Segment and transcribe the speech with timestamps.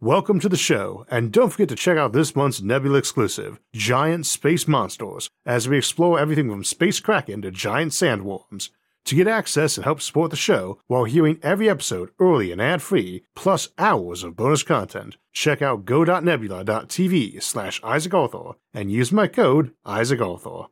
[0.00, 4.26] Welcome to the show, and don't forget to check out this month's Nebula exclusive, Giant
[4.26, 8.70] Space Monsters, as we explore everything from space kraken to giant sandworms.
[9.06, 13.24] To get access and help support the show while hearing every episode early and ad-free,
[13.34, 19.72] plus hours of bonus content, check out go.nebula.tv slash Isaac Arthur and use my code
[19.84, 20.66] Isaac Arthur.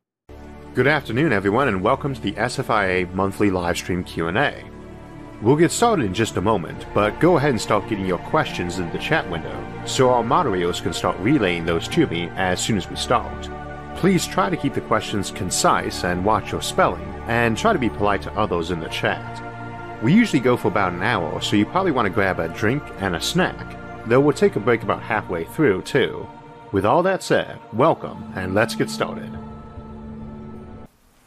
[0.75, 4.76] Good afternoon, everyone, and welcome to the SFIA monthly livestream Q&A.
[5.43, 8.79] We'll get started in just a moment, but go ahead and start getting your questions
[8.79, 12.79] in the chat window, so our moderators can start relaying those to me as soon
[12.79, 13.51] as we start.
[13.97, 17.91] Please try to keep the questions concise and watch your spelling, and try to be
[17.91, 19.43] polite to others in the chat.
[20.03, 22.83] We usually go for about an hour, so you probably want to grab a drink
[23.01, 26.27] and a snack, though we'll take a break about halfway through, too.
[26.73, 29.31] With all that said, welcome, and let's get started.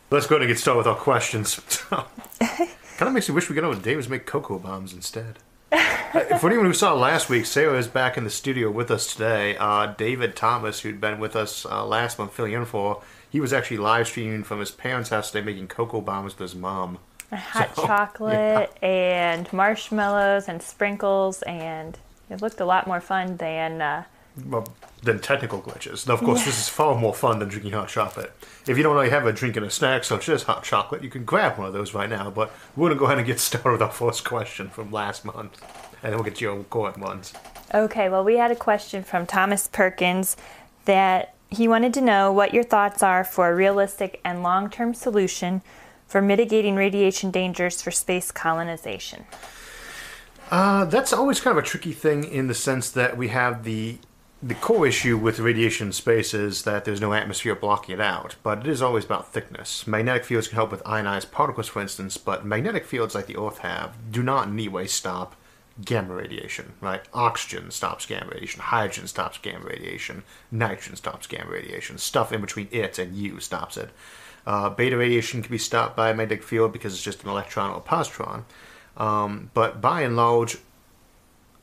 [0.09, 1.61] Let's go ahead and get started with our questions.
[2.99, 5.39] kind of makes me wish we could to Davis make cocoa bombs instead.
[5.71, 9.13] Uh, For anyone who saw last week, Sarah is back in the studio with us
[9.13, 9.55] today.
[9.55, 13.53] Uh, David Thomas, who'd been with us uh, last month filling in for, he was
[13.53, 16.97] actually live streaming from his parents' house today making cocoa bombs with his mom.
[17.31, 21.97] hot So, chocolate and marshmallows and sprinkles and
[22.29, 24.03] it looked a lot more fun than uh,
[24.45, 24.67] Well,
[25.03, 26.07] than technical glitches.
[26.07, 28.31] Now, of course, this is far more fun than drinking hot chocolate.
[28.67, 31.09] If you don't already have a drink and a snack such as hot chocolate, you
[31.09, 32.29] can grab one of those right now.
[32.29, 35.23] But we're going to go ahead and get started with our first question from last
[35.25, 35.61] month.
[36.03, 37.33] And then we'll get to your current ones.
[37.73, 40.35] okay well we had a question from thomas perkins
[40.85, 45.61] that he wanted to know what your thoughts are for a realistic and long-term solution
[46.07, 49.25] for mitigating radiation dangers for space colonization
[50.51, 53.97] Uh, that's always kind of a tricky thing in the sense that we have the
[54.41, 58.35] the core issue with radiation in space is that there's no atmosphere blocking it out,
[58.41, 59.85] but it is always about thickness.
[59.85, 63.59] Magnetic fields can help with ionized particles, for instance, but magnetic fields like the Earth
[63.59, 65.35] have do not in any way stop
[65.83, 67.01] gamma radiation, right?
[67.13, 72.69] Oxygen stops gamma radiation, hydrogen stops gamma radiation, nitrogen stops gamma radiation, stuff in between
[72.71, 73.89] it and you stops it.
[74.47, 77.71] Uh, beta radiation can be stopped by a magnetic field because it's just an electron
[77.71, 78.43] or a positron.
[78.95, 80.57] Um, but by and large,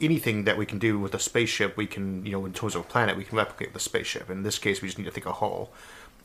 [0.01, 2.83] anything that we can do with a spaceship, we can, you know, in terms of
[2.83, 4.29] a planet, we can replicate the spaceship.
[4.31, 5.71] In this case, we just need to think a hull.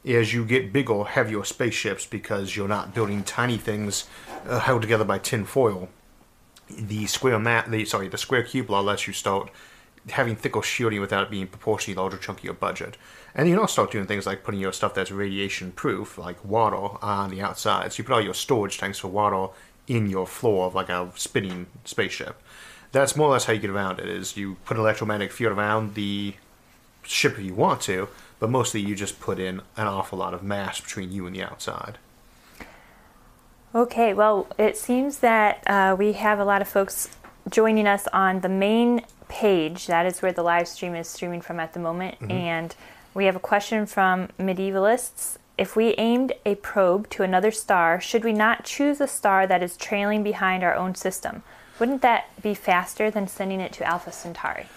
[0.06, 4.06] As you get bigger, heavier spaceships, because you're not building tiny things
[4.48, 5.90] uh, held together by tin foil,
[6.70, 9.52] the square mat, the sorry, the square cube law lets you start
[10.10, 12.98] having thicker shielding without it being proportionally larger chunk of your budget.
[13.36, 16.44] And you can also start doing things like putting your stuff that's radiation proof, like
[16.44, 17.94] water, on the outside.
[17.94, 19.54] So you put all your storage tanks for water
[19.88, 22.42] in your floor of like a spinning spaceship.
[22.92, 24.08] That's more or less how you get around it.
[24.08, 26.36] Is you put an electromagnetic field around the
[27.04, 28.10] ship if you want to,
[28.40, 31.44] but mostly you just put in an awful lot of mass between you and the
[31.44, 31.98] outside.
[33.74, 37.10] Okay, well, it seems that uh, we have a lot of folks
[37.50, 39.88] joining us on the main page.
[39.88, 42.16] That is where the live stream is streaming from at the moment.
[42.30, 42.76] And
[43.14, 45.38] we have a question from medievalists.
[45.58, 49.64] If we aimed a probe to another star, should we not choose a star that
[49.64, 51.44] is trailing behind our own system?
[51.82, 54.68] Wouldn't that be faster than sending it to Alpha Centauri?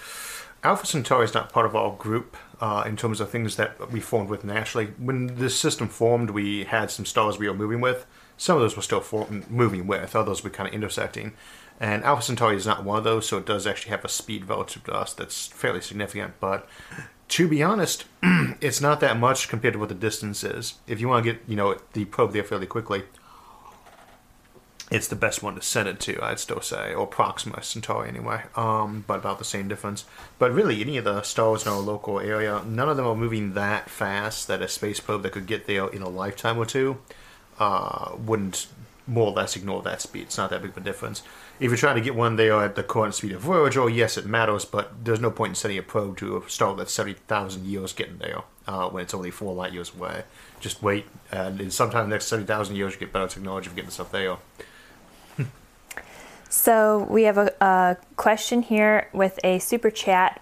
[0.63, 4.01] Alpha Centauri is not part of our group uh, in terms of things that we
[4.01, 4.87] formed with naturally.
[4.97, 8.07] When this system formed, we had some stars we were moving with.
[8.39, 11.35] Some of those were still form- moving with, others were kind of intersecting.
[11.79, 14.49] And Alpha Centauri is not one of those, so it does actually have a speed
[14.49, 16.41] relative to us that's fairly significant.
[16.41, 16.67] But
[17.29, 18.07] to be honest,
[18.63, 20.77] it's not that much compared to what the distance is.
[20.87, 23.03] If you want to get you know the probe there fairly quickly,
[24.91, 28.43] it's the best one to send it to, I'd still say, or Proxima Centauri anyway,
[28.55, 30.05] um, but about the same difference.
[30.39, 33.55] But really, any of the stars in our local area, none of them are moving
[33.55, 36.99] that fast that a space probe that could get there in a lifetime or two
[37.59, 38.67] uh, wouldn't
[39.07, 40.23] more or less ignore that speed.
[40.23, 41.23] It's not that big of a difference.
[41.61, 44.27] If you're trying to get one there at the current speed of Voyager, yes, it
[44.27, 47.93] matters, but there's no point in sending a probe to a star that's 70,000 years
[47.93, 50.25] getting there uh, when it's only four light years away.
[50.59, 53.91] Just wait, and sometime in the next 70,000 years, you get better technology for getting
[53.91, 54.39] stuff there.
[56.55, 60.41] So we have a, a question here with a super chat,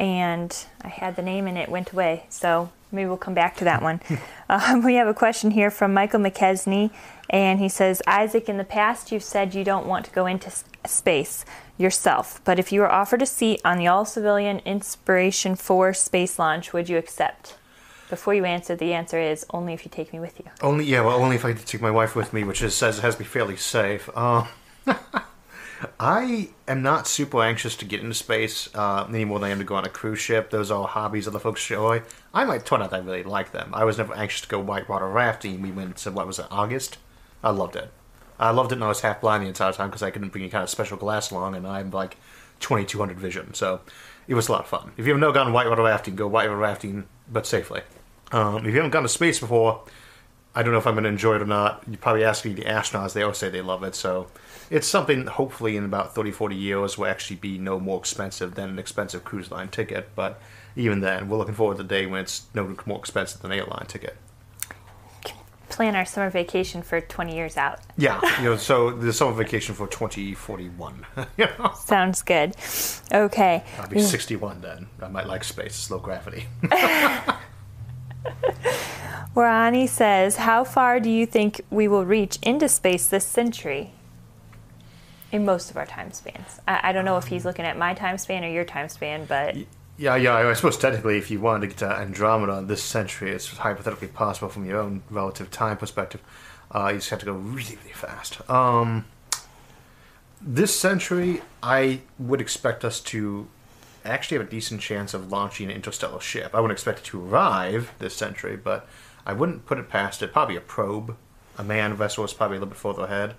[0.00, 2.26] and I had the name and it went away.
[2.28, 4.00] So maybe we'll come back to that one.
[4.48, 6.90] um, we have a question here from Michael McKesney,
[7.30, 10.52] and he says, Isaac, in the past you've said you don't want to go into
[10.86, 11.44] space
[11.78, 16.36] yourself, but if you were offered a seat on the all civilian Inspiration 4 space
[16.36, 17.54] launch, would you accept?
[18.10, 20.46] Before you answer, the answer is only if you take me with you.
[20.60, 23.14] Only, yeah, well, only if I take my wife with me, which is, says has
[23.14, 24.10] to be fairly safe.
[24.16, 24.46] Uh,
[25.98, 29.58] I am not super anxious to get into space uh, any more than I am
[29.58, 30.50] to go on a cruise ship.
[30.50, 32.02] Those are hobbies other folks enjoy.
[32.32, 33.70] I might turn out that I really like them.
[33.72, 35.62] I was never anxious to go whitewater rafting.
[35.62, 36.98] We went to, what was it, August?
[37.42, 37.90] I loved it.
[38.38, 40.42] I loved it and I was half blind the entire time because I couldn't bring
[40.42, 42.16] any kind of special glass along, and I'm like
[42.60, 43.54] 2200 vision.
[43.54, 43.80] So
[44.26, 44.92] it was a lot of fun.
[44.96, 47.82] If you've never gone whitewater rafting, go whitewater rafting, but safely.
[48.32, 49.82] Um, if you haven't gone to space before,
[50.54, 51.84] I don't know if I'm going to enjoy it or not.
[51.88, 53.94] You probably ask the astronauts; they always say they love it.
[53.94, 54.28] So
[54.74, 55.26] it's something.
[55.26, 59.22] Hopefully, in about 30, 40 years, will actually be no more expensive than an expensive
[59.24, 60.08] cruise line ticket.
[60.16, 60.40] But
[60.74, 63.58] even then, we're looking forward to the day when it's no more expensive than an
[63.58, 64.16] airline ticket.
[65.68, 67.80] Plan our summer vacation for 20 years out.
[67.96, 71.06] Yeah, you know, so the summer vacation for 2041.
[71.36, 71.72] you know?
[71.76, 72.56] Sounds good.
[73.12, 73.62] Okay.
[73.78, 74.88] I'll be 61 then.
[75.00, 76.46] I might like space, slow gravity.
[79.36, 83.92] Warani says, How far do you think we will reach into space this century?
[85.32, 86.60] In most of our time spans.
[86.68, 89.24] I, I don't know if he's looking at my time span or your time span,
[89.24, 89.56] but
[89.96, 90.36] Yeah, yeah.
[90.36, 94.48] I suppose technically, if you wanted to get to Andromeda this century, it's hypothetically possible
[94.48, 96.20] from your own relative time perspective.
[96.72, 98.48] Uh, you just have to go really, really fast.
[98.48, 99.06] Um,
[100.40, 103.48] this century, I would expect us to
[104.04, 106.54] actually have a decent chance of launching an interstellar ship.
[106.54, 108.86] I wouldn't expect it to arrive this century, but
[109.24, 110.32] I wouldn't put it past it.
[110.32, 111.16] Probably a probe,
[111.56, 113.34] a manned vessel is probably a little bit further ahead.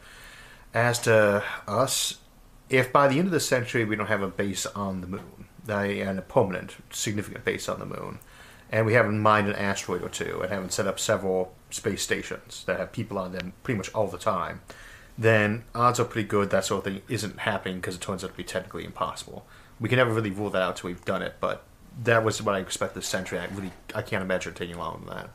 [0.76, 2.20] As to us,
[2.70, 5.46] if by the end of the century we don't have a base on the moon,
[5.68, 8.20] and a permanent, significant base on the moon,
[8.70, 12.66] and we haven't mined an asteroid or two, and haven't set up several space stations
[12.66, 14.60] that have people on them pretty much all the time,
[15.18, 18.32] then odds are pretty good that sort of thing isn't happening because it turns out
[18.32, 19.46] to be technically impossible.
[19.80, 21.64] We can never really rule that out till we've done it, but
[22.04, 23.40] that was what I expect this century.
[23.40, 25.30] I really, I can't imagine it taking longer than that.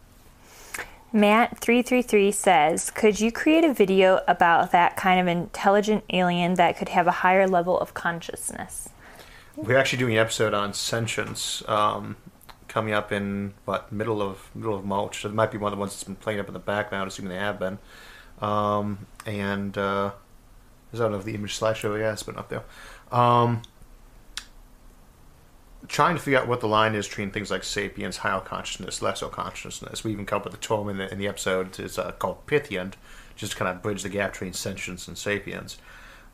[1.12, 6.90] Matt333 says, Could you create a video about that kind of intelligent alien that could
[6.90, 8.90] have a higher level of consciousness?
[9.56, 12.16] We're actually doing an episode on sentience um,
[12.68, 15.22] coming up in what middle of middle of March.
[15.22, 17.08] So it might be one of the ones that's been playing up in the background,
[17.08, 17.78] assuming they have been.
[18.40, 20.12] Um, and uh,
[20.94, 22.62] I don't know if the image slideshow yeah, it's been up there.
[23.10, 23.62] Um,
[25.90, 29.26] trying to figure out what the line is between things like sapiens, higher consciousness, lesser
[29.26, 30.04] consciousness.
[30.04, 31.76] We even come up with a term in the, in the episode.
[31.80, 32.94] It's uh, called Pythian,
[33.34, 35.78] just to kind of bridge the gap between sentience and sapiens.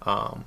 [0.02, 0.44] Um,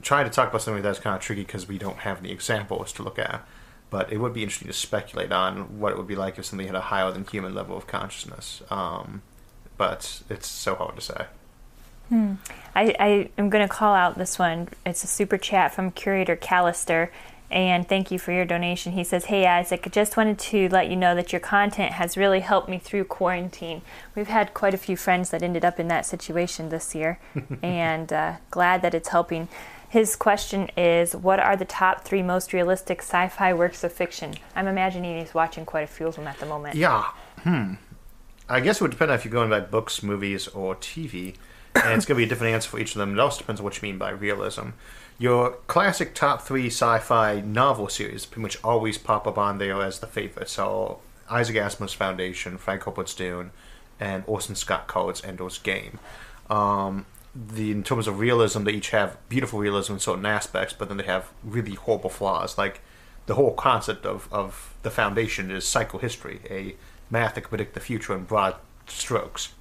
[0.00, 2.94] trying to talk about something that's kind of tricky because we don't have any examples
[2.94, 3.46] to look at.
[3.90, 6.66] But it would be interesting to speculate on what it would be like if somebody
[6.66, 8.62] had a higher than human level of consciousness.
[8.70, 9.20] Um,
[9.76, 11.26] but it's so hard to say.
[12.74, 14.68] I, I am going to call out this one.
[14.86, 17.10] It's a super chat from Curator Callister.
[17.50, 18.92] And thank you for your donation.
[18.92, 22.16] He says, Hey Isaac, I just wanted to let you know that your content has
[22.16, 23.82] really helped me through quarantine.
[24.14, 27.18] We've had quite a few friends that ended up in that situation this year,
[27.62, 29.48] and uh, glad that it's helping.
[29.88, 34.34] His question is What are the top three most realistic sci fi works of fiction?
[34.54, 36.76] I'm imagining he's watching quite a few of them at the moment.
[36.76, 37.08] Yeah.
[37.42, 37.74] Hmm.
[38.48, 41.36] I guess it would depend on if you're going by books, movies, or TV.
[41.74, 43.12] And it's going to be a different answer for each of them.
[43.12, 44.70] It also depends on what you mean by realism.
[45.20, 49.82] Your classic top three sci fi novel series pretty much always pop up on there
[49.82, 50.52] as the favorites.
[50.52, 53.50] So Isaac Asimov's Foundation, Frank Herbert's Dune,
[54.00, 55.98] and Orson Scott Card's Ender's Game.
[56.48, 60.88] Um, the in terms of realism, they each have beautiful realism in certain aspects, but
[60.88, 62.56] then they have really horrible flaws.
[62.56, 62.80] Like
[63.26, 66.76] the whole concept of, of the Foundation is psychohistory, a
[67.10, 68.56] math that can predict the future in broad
[68.86, 69.52] strokes.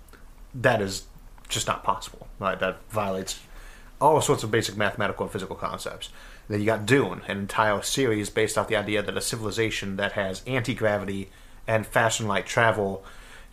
[0.55, 1.03] That is
[1.49, 2.29] just not possible.
[2.39, 2.57] Right?
[2.57, 3.41] That violates
[4.01, 6.09] all sorts of basic mathematical and physical concepts.
[6.47, 10.13] Then you got Dune, an entire series based off the idea that a civilization that
[10.13, 11.29] has anti gravity
[11.67, 13.03] and fashion light travel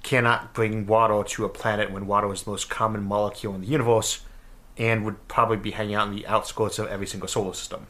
[0.03, 3.67] cannot bring water to a planet when water is the most common molecule in the
[3.67, 4.21] universe
[4.79, 7.87] and would probably be hanging out in the outskirts of every single solar system.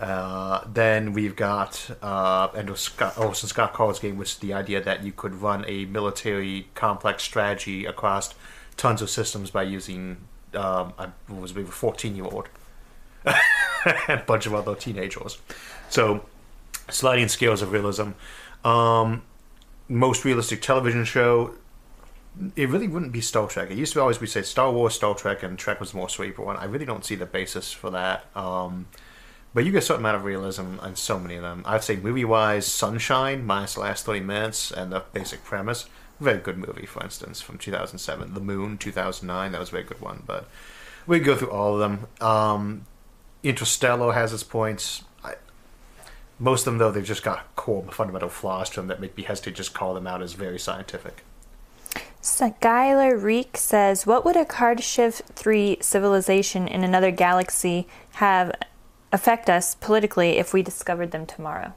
[0.00, 4.82] Uh, then we've got uh, Endo Scott, Orson Scott Card's game, which is the idea
[4.82, 8.34] that you could run a military complex strategy across
[8.76, 10.16] tons of systems by using,
[10.56, 12.48] um, I was maybe a 14 year old
[13.24, 15.38] and a bunch of other teenagers.
[15.88, 16.24] So,
[16.90, 18.10] sliding scales of realism.
[18.64, 19.22] Um,
[19.88, 21.54] most realistic television show,
[22.56, 23.70] it really wouldn't be Star Trek.
[23.70, 26.46] It used to always be say Star Wars, Star Trek, and Trek was more cerebral
[26.46, 26.56] one.
[26.56, 28.26] I really don't see the basis for that.
[28.34, 28.86] Um,
[29.52, 31.62] but you get a certain amount of realism in so many of them.
[31.64, 35.86] I'd say movie wise, Sunshine, minus the last 30 minutes and the basic premise.
[36.20, 38.34] Very good movie, for instance, from 2007.
[38.34, 40.22] The Moon, 2009, that was a very good one.
[40.26, 40.48] But
[41.06, 42.06] we go through all of them.
[42.20, 42.86] Um,
[43.42, 45.04] Interstellar has its points.
[45.24, 45.34] I,
[46.38, 49.24] most of them, though, they've just got core fundamental flaws to them that make me
[49.24, 51.24] hesitate to just call them out as very scientific.
[52.22, 58.50] Skylar Reek says, What would a Kardashev 3 civilization in another galaxy have
[59.12, 61.74] affect us politically if we discovered them tomorrow?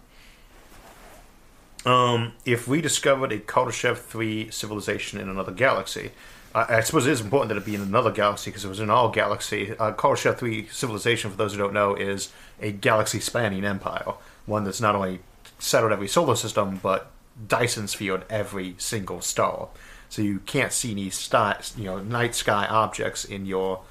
[1.87, 6.11] Um, if we discovered a Kardashev 3 civilization in another galaxy,
[6.53, 8.89] I, suppose it is important that it be in another galaxy because it was in
[8.89, 9.71] our galaxy.
[9.71, 14.13] Uh, Kardashev 3 civilization, for those who don't know, is a galaxy spanning empire.
[14.45, 15.19] One that's not only
[15.59, 17.09] settled every solar system, but
[17.47, 19.69] Dyson sphered every single star.
[20.09, 23.83] So you can't see any star, you know, night sky objects in your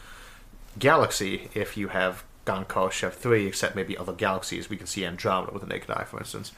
[0.79, 4.69] galaxy if you have gone Kardashev 3, except maybe other galaxies.
[4.69, 6.53] We can see Andromeda with the naked eye, for instance.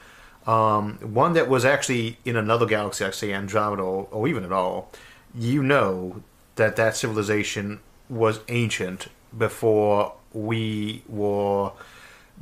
[0.47, 4.91] Um, one that was actually in another galaxy, say Andromeda or, even at all,
[5.35, 6.23] you know
[6.55, 11.71] that that civilization was ancient before we were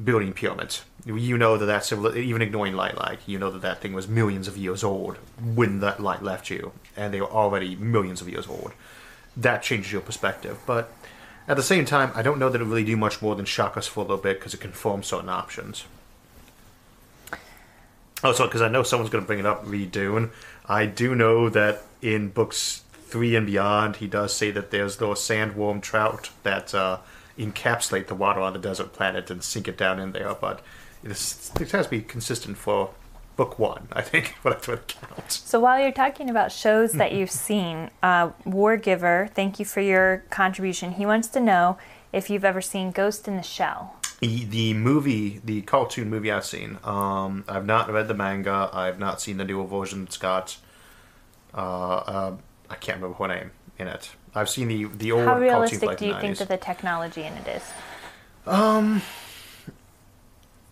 [0.01, 0.85] building pyramids.
[1.05, 4.07] You know that that civil, even ignoring light, like you know that that thing was
[4.07, 8.29] millions of years old when that light left you, and they were already millions of
[8.29, 8.73] years old.
[9.35, 10.91] That changes your perspective, but
[11.47, 13.77] at the same time, I don't know that it really do much more than shock
[13.77, 15.85] us for a little bit because it confirms certain options.
[18.23, 20.31] Also, because I know someone's going to bring it up, Reed Dune.
[20.65, 25.19] I do know that in books three and beyond, he does say that there's those
[25.19, 26.97] sandworm trout that uh,
[27.37, 30.33] encapsulate the water on the desert planet and sink it down in there.
[30.33, 30.61] But
[31.03, 32.91] it's, it has to be consistent for
[33.37, 35.31] book one, I think, for that to count.
[35.31, 40.23] So while you're talking about shows that you've seen, uh, Wargiver, thank you for your
[40.29, 40.93] contribution.
[40.93, 41.77] He wants to know
[42.11, 43.96] if you've ever seen Ghost in the Shell.
[44.19, 48.69] The, the movie, the cartoon movie I've seen, um, I've not read the manga.
[48.73, 50.57] I've not seen the newer version it's got.
[51.53, 52.37] Uh, uh,
[52.69, 54.09] I can't remember her name in it.
[54.33, 55.25] I've seen the the old.
[55.25, 55.47] Cartoon.
[55.49, 56.21] How realistic cartoon, like, do you 90s.
[56.21, 57.63] think that the technology in it is?
[58.47, 59.01] Um,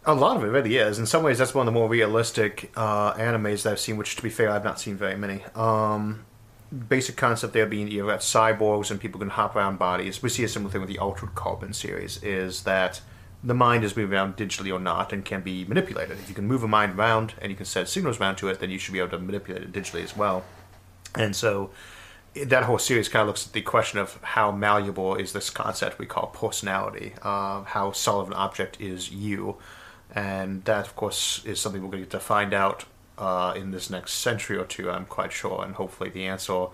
[0.07, 0.99] A lot of it really is.
[0.99, 3.97] In some ways, that's one of the more realistic uh, animes that I've seen.
[3.97, 5.43] Which, to be fair, I've not seen very many.
[5.55, 6.25] Um,
[6.89, 10.21] basic concept there being you have got cyborgs and people can hop around bodies.
[10.21, 12.21] We see a similar thing with the Altered Carbon series.
[12.23, 13.01] Is that
[13.45, 16.17] the mind is moving around digitally or not and can be manipulated.
[16.17, 18.59] If you can move a mind around and you can set signals around to it,
[18.59, 20.43] then you should be able to manipulate it digitally as well.
[21.13, 21.69] And so
[22.35, 25.99] that whole series kind of looks at the question of how malleable is this concept
[25.99, 29.57] we call personality, uh, how solid an object is you.
[30.13, 32.85] And that, of course, is something we're going to get to find out
[33.17, 35.63] uh, in this next century or two, I'm quite sure.
[35.63, 36.67] And hopefully the answer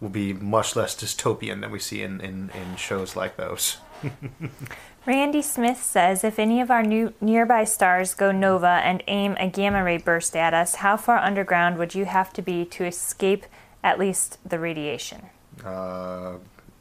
[0.00, 3.78] will be much less dystopian than we see in, in, in shows like those.
[5.08, 9.48] Randy Smith says if any of our new nearby stars go nova and aim a
[9.48, 13.46] gamma ray burst at us, how far underground would you have to be to escape
[13.82, 15.30] at least the radiation?
[15.64, 16.34] uh,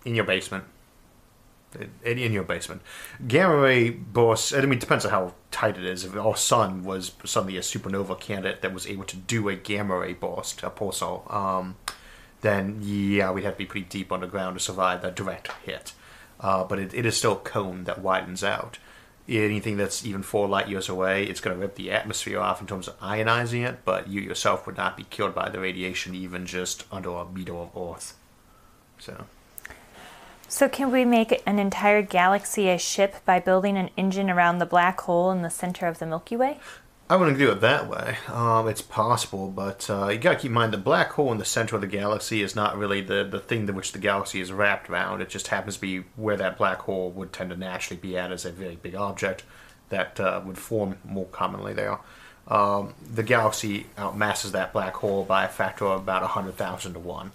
[0.04, 0.66] in your basement.
[2.04, 2.82] In, in your basement.
[3.26, 6.04] Gamma ray bursts, I mean, it depends on how tight it is.
[6.04, 10.00] If our sun was suddenly a supernova candidate that was able to do a gamma
[10.00, 11.78] ray burst, a pulsar, um,
[12.42, 15.94] then yeah, we'd have to be pretty deep underground to survive that direct hit.
[16.40, 18.78] Uh, but it, it is still a cone that widens out.
[19.28, 22.68] Anything that's even four light years away, it's going to rip the atmosphere off in
[22.68, 26.46] terms of ionizing it, but you yourself would not be killed by the radiation even
[26.46, 28.16] just under a meter of Earth.
[29.00, 29.26] So.
[30.50, 34.66] So, can we make an entire galaxy a ship by building an engine around the
[34.66, 36.60] black hole in the center of the Milky Way?
[37.10, 38.18] I wouldn't do it that way.
[38.28, 41.38] Um, it's possible, but uh, you got to keep in mind the black hole in
[41.38, 44.42] the center of the galaxy is not really the, the thing to which the galaxy
[44.42, 45.22] is wrapped around.
[45.22, 48.34] It just happens to be where that black hole would tend to naturally be at
[48.34, 49.44] as a very big object
[49.88, 51.98] that uh, would form more commonly there.
[52.50, 57.32] Um, the galaxy outmasses that black hole by a factor of about 100,000 to 1.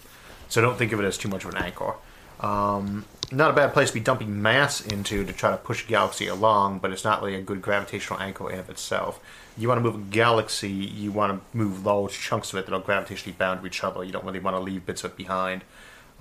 [0.50, 1.94] So don't think of it as too much of an anchor.
[2.40, 5.88] Um, not a bad place to be dumping mass into to try to push a
[5.88, 9.20] galaxy along, but it's not really a good gravitational anchor in of itself.
[9.56, 12.74] You want to move a galaxy, you want to move large chunks of it that
[12.74, 14.04] are gravitationally bound to each other.
[14.04, 15.64] You don't really want to leave bits of it behind.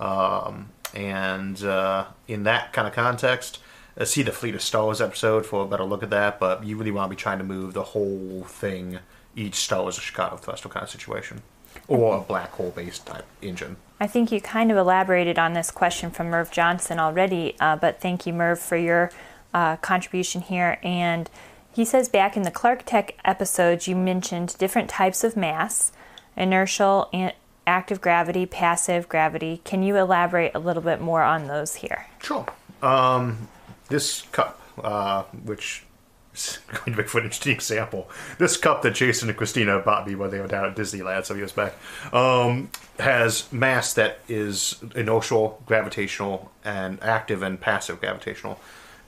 [0.00, 3.58] Um, and uh, in that kind of context,
[3.96, 6.40] uh, see the Fleet of Stars episode for a better look at that.
[6.40, 8.98] But you really want to be trying to move the whole thing.
[9.34, 11.42] Each star is a Shkadov thruster kind of situation,
[11.88, 13.76] or a black hole based type engine.
[14.00, 18.00] I think you kind of elaborated on this question from Merv Johnson already, uh, but
[18.00, 19.10] thank you, Merv, for your
[19.54, 20.78] uh, contribution here.
[20.82, 21.30] And
[21.72, 25.92] he says back in the Clarketech episodes, you mentioned different types of mass
[26.36, 27.32] inertial, and
[27.66, 29.60] active gravity, passive gravity.
[29.64, 32.06] Can you elaborate a little bit more on those here?
[32.20, 32.46] Sure.
[32.82, 33.48] Um,
[33.88, 35.84] this cup, uh, which
[36.68, 38.08] going to make for an interesting example,
[38.38, 41.36] this cup that Jason and Christina bought me when they were down at Disneyland some
[41.36, 41.74] years back,
[42.12, 48.58] um, has mass that is inertial, gravitational, and active and passive gravitational.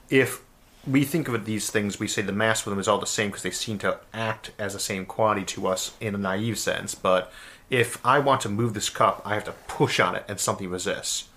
[0.09, 0.43] If
[0.85, 3.29] we think of these things, we say the mass for them is all the same
[3.29, 6.93] because they seem to act as the same quantity to us in a naive sense.
[6.93, 7.31] But
[7.71, 10.69] if I want to move this cup, I have to push on it and something
[10.69, 11.27] resists.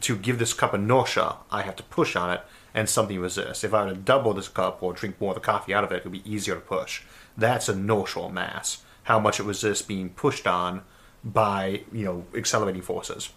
[0.00, 2.40] To give this cup inertia, I have to push on it
[2.76, 3.64] and something resists.
[3.64, 5.90] If I were to double this cup or drink more of the coffee out of
[5.90, 7.02] it, it would be easier to push.
[7.36, 8.84] That's inertial mass.
[9.04, 10.82] How much it resists being pushed on
[11.24, 13.30] by you know accelerating forces.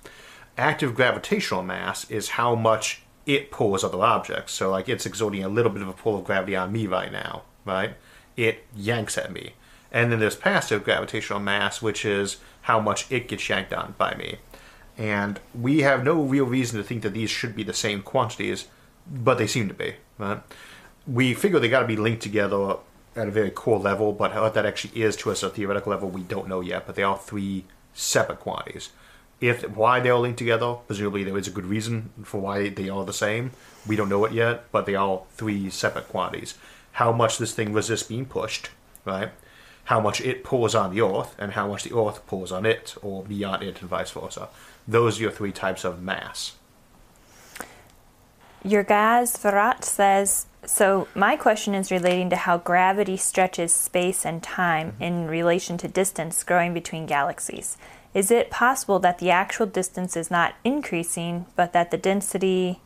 [0.57, 4.51] active gravitational mass is how much it pulls other objects.
[4.53, 7.11] So, like, it's exerting a little bit of a pull of gravity on me right
[7.11, 7.95] now, right?
[8.35, 9.53] It yanks at me.
[9.91, 14.15] And then there's passive gravitational mass, which is how much it gets yanked on by
[14.15, 14.39] me.
[14.97, 18.67] And we have no real reason to think that these should be the same quantities,
[19.07, 19.95] but they seem to be.
[20.17, 20.41] Right?
[21.07, 22.77] We figure they got to be linked together
[23.15, 25.91] at a very core level, but what that actually is to us at a theoretical
[25.91, 26.85] level, we don't know yet.
[26.85, 28.89] But they are three separate quantities.
[29.41, 32.89] If why they are linked together, presumably there is a good reason for why they
[32.89, 33.51] are the same.
[33.87, 36.55] We don't know it yet, but they are three separate quantities.
[36.93, 38.69] How much this thing resists being pushed,
[39.05, 39.29] right?
[39.85, 42.95] How much it pulls on the Earth, and how much the Earth pulls on it,
[43.01, 44.49] or beyond it, and vice versa.
[44.87, 46.55] Those are your three types of mass.
[48.63, 51.07] Your guys Varat says so.
[51.15, 56.43] My question is relating to how gravity stretches space and time in relation to distance
[56.43, 57.77] growing between galaxies.
[58.13, 62.81] Is it possible that the actual distance is not increasing, but that the density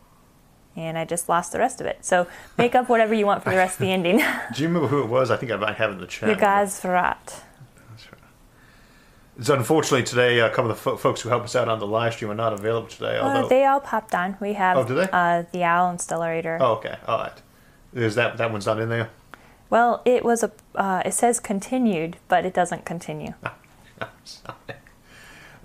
[0.75, 2.03] and I just lost the rest of it.
[2.03, 2.27] So
[2.57, 4.17] make up whatever you want for the rest of the ending.
[4.55, 5.29] Do you remember who it was?
[5.29, 6.29] I think I might have it in the chat.
[6.29, 7.17] Your guys Varat.
[7.17, 7.43] That's right.
[9.41, 11.87] So unfortunately today, a couple of the fo- folks who help us out on the
[11.87, 13.17] live stream are not available today.
[13.17, 14.37] Uh, they all popped on.
[14.39, 15.07] We have Oh, do they?
[15.11, 16.57] Uh, the Owl and Stellarator.
[16.61, 17.41] oh, okay, all right.
[17.93, 19.09] Is that that one's not in there?
[19.69, 20.51] Well, it was a.
[20.75, 23.33] Uh, it says continued, but it doesn't continue.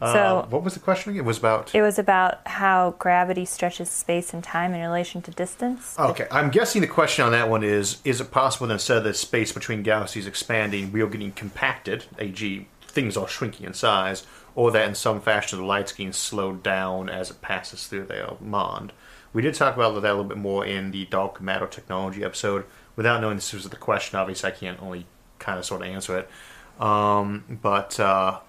[0.01, 1.17] Uh, So- what was the question?
[1.17, 1.75] It was about.
[1.75, 5.97] It was about how gravity stretches space and time in relation to distance.
[5.99, 9.03] Okay, I'm guessing the question on that one is: Is it possible that instead of
[9.05, 14.26] the space between galaxies expanding, we are getting compacted, e.g., things are shrinking in size,
[14.57, 18.31] or that in some fashion the light's getting slowed down as it passes through their
[18.40, 18.93] mond?
[19.33, 22.64] We did talk about that a little bit more in the dark matter technology episode.
[22.97, 25.07] Without knowing this was the question, obviously I can't only
[25.38, 26.83] kind of sort of answer it.
[26.83, 28.40] Um, but uh,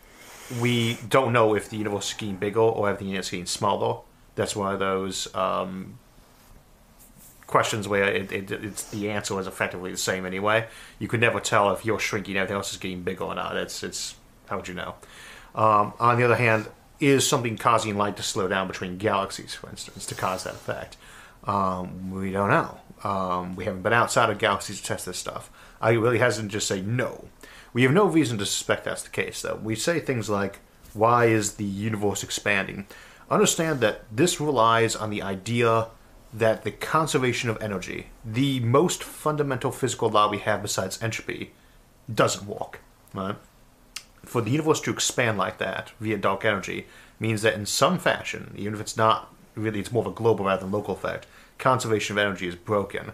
[0.59, 4.01] we don't know if the universe is getting bigger or everything is getting smaller.
[4.33, 5.99] That's one of those um,
[7.45, 10.67] questions where it, it, it's the answer is effectively the same anyway.
[10.97, 13.55] You could never tell if you're shrinking, everything else is getting bigger or not.
[13.57, 14.15] It's it's
[14.49, 14.95] how would you know?
[15.55, 16.67] Um, on the other hand,
[16.99, 20.97] is something causing light to slow down between galaxies, for instance, to cause that effect?
[21.45, 22.77] Um, we don't know.
[23.03, 25.49] Um, we haven't been outside of galaxies to test this stuff.
[25.81, 27.25] I really to just say no.
[27.71, 29.59] We have no reason to suspect that's the case, though.
[29.63, 30.59] We say things like,
[30.93, 32.87] why is the universe expanding?
[33.29, 35.87] Understand that this relies on the idea
[36.33, 41.51] that the conservation of energy, the most fundamental physical law we have besides entropy,
[42.13, 42.81] doesn't work.
[43.13, 43.35] Right?
[44.23, 46.87] For the universe to expand like that via dark energy
[47.19, 50.45] means that in some fashion, even if it's not really, it's more of a global
[50.45, 51.27] rather than local effect,
[51.57, 53.11] conservation of energy is broken.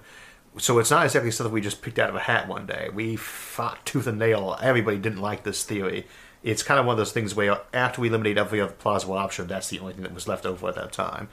[0.58, 2.90] So it's not exactly something we just picked out of a hat one day.
[2.94, 4.58] We fought tooth and nail.
[4.62, 6.08] Everybody didn't like this theory.
[6.44, 9.48] It's kind of one of those things where after we eliminate every other plausible option,
[9.48, 11.28] that's the only thing that was left over at that time.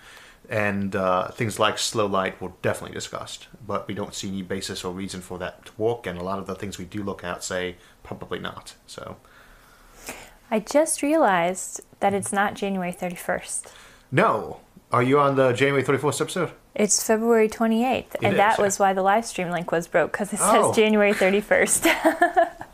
[0.48, 4.84] And uh, things like slow light were definitely discussed, but we don't see any basis
[4.84, 6.06] or reason for that to work.
[6.06, 8.74] And a lot of the things we do look at say probably not.
[8.86, 9.18] So
[10.52, 13.72] I just realized that it's not January 31st.
[14.10, 14.60] no,
[14.92, 16.50] are you on the January thirty first episode?
[16.74, 18.62] It's February 28th, and is, that yeah.
[18.64, 20.52] was why the live stream link was broke because it Oh.
[20.68, 21.88] says January 31st.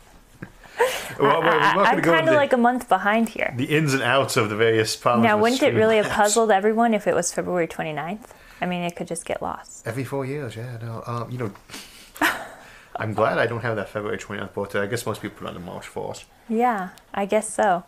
[1.19, 3.53] Well, I, I'm kind of like a month behind here.
[3.57, 5.25] the ins and outs of the various problems.
[5.25, 8.27] Now, wouldn't it really have puzzled everyone if it was February 29th?
[8.61, 9.85] I mean, it could just get lost.
[9.85, 10.77] Every four years, yeah.
[10.81, 11.51] No, um, you know,
[12.99, 14.79] I'm glad I don't have that February 29th birthday.
[14.81, 16.25] I guess most people put on the March 4th.
[16.49, 17.83] Yeah, I guess so.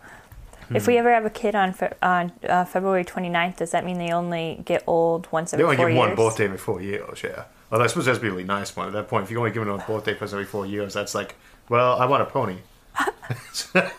[0.73, 0.91] If Hmm.
[0.91, 4.11] we ever have a kid on Fe- on uh, February 29th, does that mean they
[4.11, 6.07] only get old once They every only four give years?
[6.07, 7.43] one birthday every four years, yeah.
[7.71, 8.87] Although I suppose that's a really nice one.
[8.87, 11.35] At that point, if you're only giving a birthday present every four years, that's like,
[11.67, 12.57] well, I want a pony.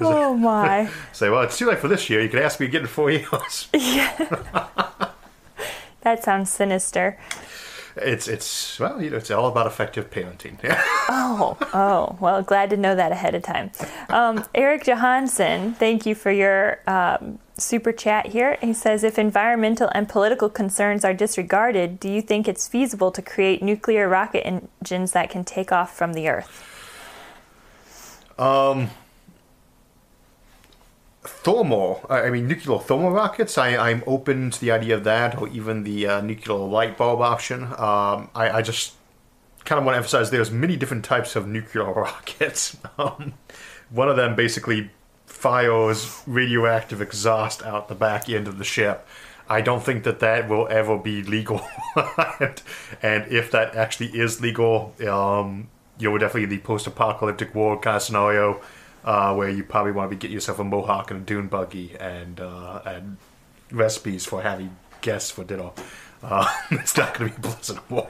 [0.00, 0.90] Oh my!
[1.12, 2.20] Say, well, it's too late for this year.
[2.20, 3.68] You can ask me again in four years.
[3.74, 4.10] Yeah.
[6.00, 7.16] that sounds sinister.
[7.96, 10.62] It's, it's well, you know, it's all about effective parenting.
[10.62, 10.82] Yeah.
[11.08, 12.16] Oh, oh.
[12.20, 13.70] Well, glad to know that ahead of time.
[14.08, 18.58] Um, Eric Johansson, thank you for your um, super chat here.
[18.60, 23.22] He says, if environmental and political concerns are disregarded, do you think it's feasible to
[23.22, 26.64] create nuclear rocket engines that can take off from the Earth?
[31.26, 35.48] Thermal, I mean, nuclear thermal rockets, I, I'm open to the idea of that, or
[35.48, 37.64] even the uh, nuclear light bulb option.
[37.64, 38.94] Um, I, I just
[39.64, 42.76] kind of want to emphasize there's many different types of nuclear rockets.
[42.98, 43.34] Um,
[43.90, 44.90] one of them basically
[45.26, 49.06] fires radioactive exhaust out the back end of the ship.
[49.48, 51.64] I don't think that that will ever be legal.
[52.40, 52.62] and,
[53.02, 58.02] and if that actually is legal, um, you know, definitely the post-apocalyptic world kind of
[58.02, 58.60] scenario.
[59.06, 61.96] Uh, where you probably want to be getting yourself a mohawk and a dune buggy
[61.98, 63.16] and uh, and
[63.70, 65.70] recipes for having guests for dinner.
[66.22, 67.80] Uh, it's not going to be pleasant.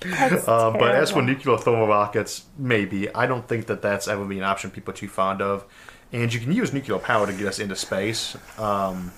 [0.00, 3.12] That's Uh, but as for nuclear thermal rockets, maybe.
[3.12, 5.64] I don't think that that's ever been an option people are too fond of.
[6.12, 8.36] And you can use nuclear power to get us into space.
[8.58, 9.10] Um,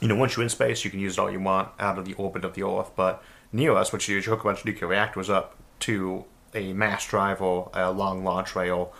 [0.00, 2.04] you know, once you're in space, you can use it all you want out of
[2.04, 2.92] the orbit of the Earth.
[2.94, 5.56] But near us, what you do is you hook a bunch of nuclear reactors up
[5.80, 6.24] to
[6.54, 8.92] a mass drive or a long launch rail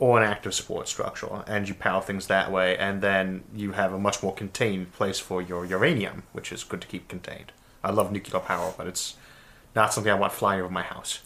[0.00, 2.76] or an active support structure, and you power things that way.
[2.78, 6.80] And then you have a much more contained place for your uranium, which is good
[6.82, 7.52] to keep contained.
[7.82, 9.16] I love nuclear power, but it's
[9.74, 11.20] not something I want flying over my house.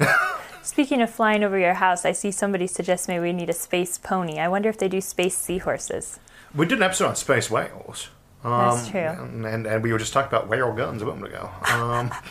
[0.62, 3.98] Speaking of flying over your house, I see somebody suggest maybe we need a space
[3.98, 4.38] pony.
[4.38, 6.20] I wonder if they do space seahorses.
[6.54, 8.08] We did an episode on space whales.
[8.44, 9.46] That's Um, true.
[9.46, 11.50] And, and we were just talking about whale guns a moment ago.
[11.64, 12.12] Um,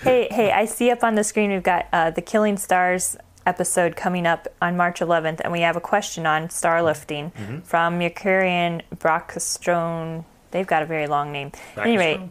[0.00, 3.16] Hey, hey, I see up on the screen we've got uh, the Killing Stars
[3.48, 7.60] episode coming up on March 11th, and we have a question on star lifting Mm-hmm.
[7.60, 10.24] from Mercurian Brockstrone.
[10.50, 11.52] They've got a very long name.
[11.76, 12.28] Anyway,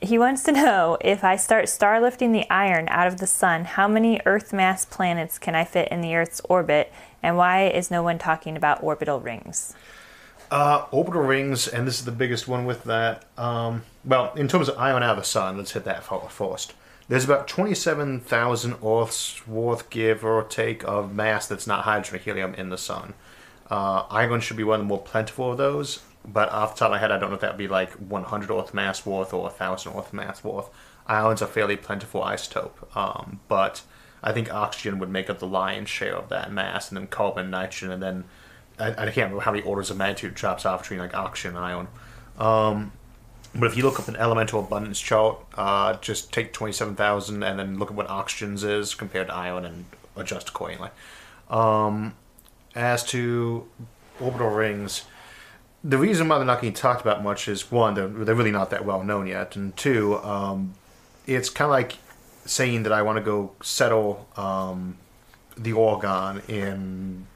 [0.00, 3.64] he wants to know if I start star lifting the iron out of the sun,
[3.64, 7.90] how many Earth mass planets can I fit in the Earth's orbit, and why is
[7.90, 9.74] no one talking about orbital rings?
[10.50, 13.24] Uh, orbital rings, and this is the biggest one with that.
[13.36, 16.74] Um, well, in terms of ion out of the sun, let's hit that first.
[17.08, 22.54] There's about 27,000 Earth's worth, give or take, of mass that's not hydrogen or helium
[22.54, 23.14] in the sun.
[23.70, 26.86] Uh, iron should be one of the more plentiful of those, but off the top
[26.86, 29.32] of my head, I don't know if that would be like 100 Earth mass worth
[29.32, 30.68] or 1,000 Earth mass worth.
[31.06, 33.82] Ions a fairly plentiful isotope, um, but
[34.22, 37.50] I think oxygen would make up the lion's share of that mass, and then carbon,
[37.50, 38.24] nitrogen, and then
[38.78, 41.56] I, I can't remember how many orders of magnitude it drops off between like oxygen
[41.56, 41.88] and iron.
[42.38, 42.92] Um,
[43.58, 47.78] but if you look up an elemental abundance chart, uh, just take 27,000 and then
[47.78, 49.84] look at what oxygen's is compared to ion and
[50.16, 50.90] adjust accordingly.
[51.48, 52.14] Um,
[52.74, 53.66] as to
[54.20, 55.04] orbital rings,
[55.82, 58.70] the reason why they're not getting talked about much is one, they're, they're really not
[58.70, 60.74] that well known yet, and two, um,
[61.26, 61.96] it's kind of like
[62.44, 64.96] saying that I want to go settle um,
[65.56, 67.26] the Oregon in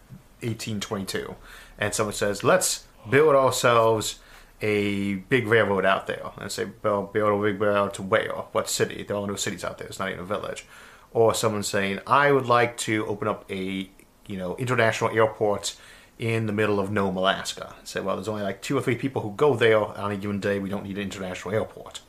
[0.40, 1.34] 1822,
[1.78, 4.18] and someone says, "Let's build ourselves
[4.62, 8.32] a big railroad out there," and say, "Well, build a big railroad to where?
[8.52, 9.02] What city?
[9.02, 9.88] There are no cities out there.
[9.88, 10.66] It's not even a village."
[11.12, 13.90] Or someone saying, "I would like to open up a
[14.26, 15.76] you know international airport."
[16.18, 17.76] In the middle of Nome, Alaska.
[17.82, 20.38] Say, well, there's only like two or three people who go there on a given
[20.38, 20.58] day.
[20.58, 22.00] We don't need an international airport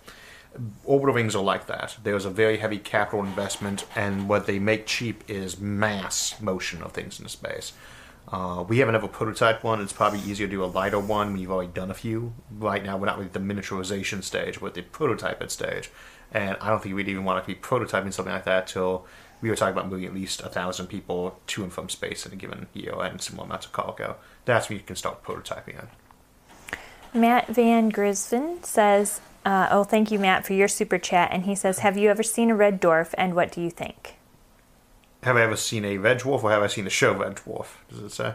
[0.84, 1.98] orbital rings are like that.
[2.04, 6.92] There's a very heavy capital investment, and what they make cheap is mass motion of
[6.92, 7.74] things in space.
[8.32, 9.82] Uh, we haven't ever prototyped one.
[9.82, 11.34] It's probably easier to do a lighter one.
[11.34, 12.34] We've already done a few.
[12.50, 15.92] Right now, we're not with the miniaturization stage, we're at the prototyping stage.
[16.32, 19.06] And I don't think we'd even want to be prototyping something like that till
[19.42, 22.32] we were talking about moving at least a thousand people to and from space in
[22.32, 24.16] a given year and similar amounts of cargo.
[24.46, 26.78] That's when you can start prototyping it.
[27.14, 31.56] Matt Van Grisven says, uh, "Oh, thank you, Matt, for your super chat." And he
[31.56, 34.16] says, "Have you ever seen a red dwarf, and what do you think?"
[35.24, 37.68] Have I ever seen a red dwarf, or have I seen the show Red Dwarf?
[37.90, 38.34] Does it say?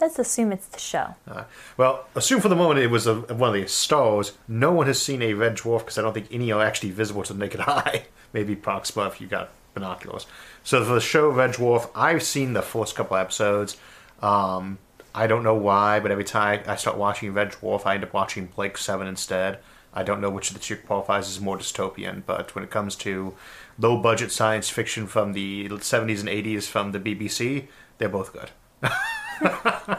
[0.00, 1.14] Let's assume it's the show.
[1.28, 1.44] Uh,
[1.76, 4.32] well, assume for the moment it was a, one of the stars.
[4.48, 7.22] No one has seen a red dwarf because I don't think any are actually visible
[7.24, 8.06] to the naked eye.
[8.32, 10.26] Maybe Proxima if you got binoculars.
[10.64, 13.76] So for the show Red Dwarf, I've seen the first couple episodes.
[14.20, 14.78] Um,
[15.14, 18.12] I don't know why, but every time I start watching Red Dwarf, I end up
[18.12, 19.58] watching Blake Seven instead.
[19.94, 22.96] I don't know which of the two qualifies as more dystopian, but when it comes
[22.96, 23.34] to
[23.78, 27.66] low budget science fiction from the 70s and 80s from the BBC,
[27.98, 28.50] they're both good.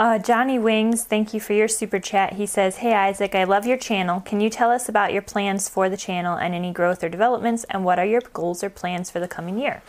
[0.00, 2.32] Uh, Johnny Wings, thank you for your super chat.
[2.32, 4.22] He says, Hey Isaac, I love your channel.
[4.22, 7.64] Can you tell us about your plans for the channel and any growth or developments,
[7.68, 9.82] and what are your goals or plans for the coming year?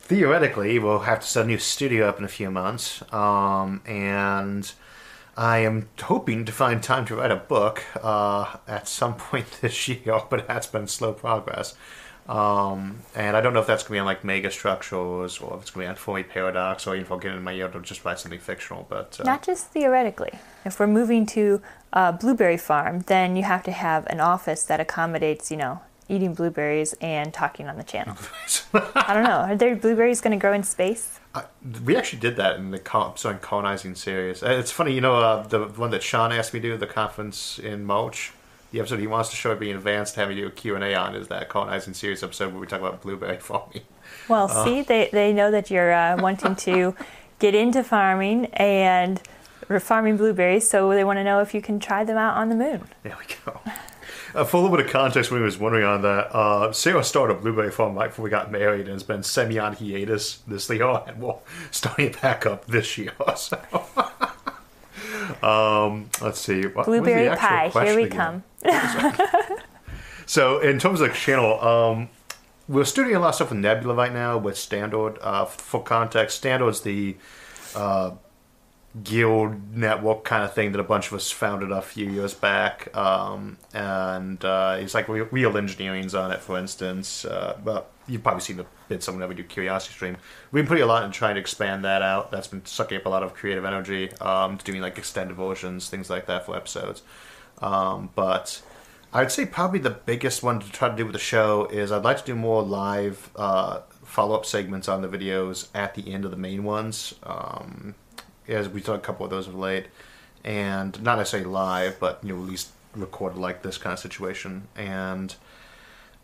[0.00, 4.74] theoretically, we'll have to set a new studio up in a few months, um, and
[5.38, 9.86] I am hoping to find time to write a book uh, at some point this
[9.86, 11.76] year, but that's been slow progress.
[12.28, 15.54] Um, and I don't know if that's going to be on like mega structures or
[15.54, 17.52] if it's going to be on Fermi Paradox or even if I'll get in my
[17.52, 18.84] ear to just write something fictional.
[18.90, 20.32] But uh, Not just theoretically.
[20.64, 24.80] If we're moving to a blueberry farm, then you have to have an office that
[24.80, 28.16] accommodates, you know, eating blueberries and talking on the channel.
[28.74, 29.40] I don't know.
[29.40, 31.20] Are there blueberries going to grow in space?
[31.34, 31.44] I,
[31.84, 32.80] we actually did that in the
[33.16, 34.42] sorry, colonizing series.
[34.42, 36.86] Uh, It's funny, you know, uh, the one that Sean asked me to do, the
[36.86, 38.32] conference in March.
[38.70, 40.94] The episode he wants to show me in advance to have me do a Q&A
[40.94, 43.82] on is that colonizing series episode where we talk about blueberry farming.
[44.28, 46.94] Well, see, they, they know that you're uh, wanting to
[47.38, 49.22] get into farming and
[49.80, 52.54] farming blueberries, so they want to know if you can try them out on the
[52.54, 52.88] moon.
[53.02, 53.60] There we go.
[54.34, 57.02] Uh, for a little bit of context, when he was wondering on that, uh, Sarah
[57.02, 60.38] started a blueberry farm right before we got married, and it's been semi on hiatus
[60.46, 63.12] this year, and we'll start it back up this year.
[63.36, 63.58] So.
[65.42, 66.62] um, let's see.
[66.62, 67.70] What, Blueberry pie.
[67.70, 68.42] Here we again?
[68.64, 69.58] come.
[70.28, 72.10] So, in terms of the channel, um,
[72.68, 75.16] we're studying a lot of stuff with Nebula right now with Standard.
[75.22, 77.16] Uh, for context, Standard's the
[77.74, 78.10] uh,
[79.02, 82.94] guild network kind of thing that a bunch of us founded a few years back.
[82.96, 87.24] Um, and uh, it's like real, real engineering's on it, for instance.
[87.24, 90.16] Uh, but you've probably seen the bits whenever we do Curiosity Stream.
[90.50, 92.30] We've been putting a lot in trying to expand that out.
[92.30, 96.10] That's been sucking up a lot of creative energy, um, doing like extended versions, things
[96.10, 97.02] like that for episodes.
[97.60, 98.62] Um, but
[99.12, 102.04] I'd say probably the biggest one to try to do with the show is I'd
[102.04, 106.24] like to do more live uh, follow up segments on the videos at the end
[106.24, 107.14] of the main ones.
[107.22, 107.94] Um,
[108.48, 109.86] as we saw a couple of those of late,
[110.44, 114.68] and not necessarily live, but you know at least recorded like this kind of situation.
[114.76, 115.34] And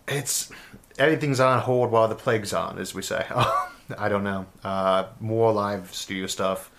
[0.08, 0.50] it's
[0.98, 3.26] everything's on hold while the plague's on, as we say.
[3.98, 4.46] I don't know.
[4.62, 6.70] Uh, more live studio stuff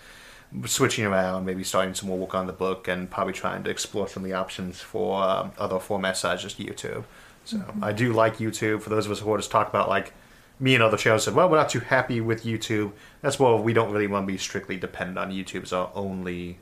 [0.65, 4.07] switching around, maybe starting some more work on the book, and probably trying to explore
[4.07, 7.03] some of the options for um, other formats besides just YouTube.
[7.45, 8.81] So I do like YouTube.
[8.81, 10.13] For those of us who just talk about like
[10.59, 12.91] me and other channels said, well, we're not too happy with YouTube.
[13.25, 16.59] That's well, we don't really want to be strictly dependent on YouTube as our only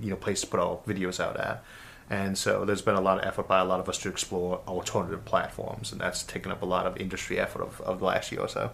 [0.00, 1.64] you know place to put our videos out at.
[2.08, 4.60] And so there's been a lot of effort by a lot of us to explore
[4.68, 8.30] alternative platforms, and that's taken up a lot of industry effort of, of the last
[8.30, 8.70] year or so.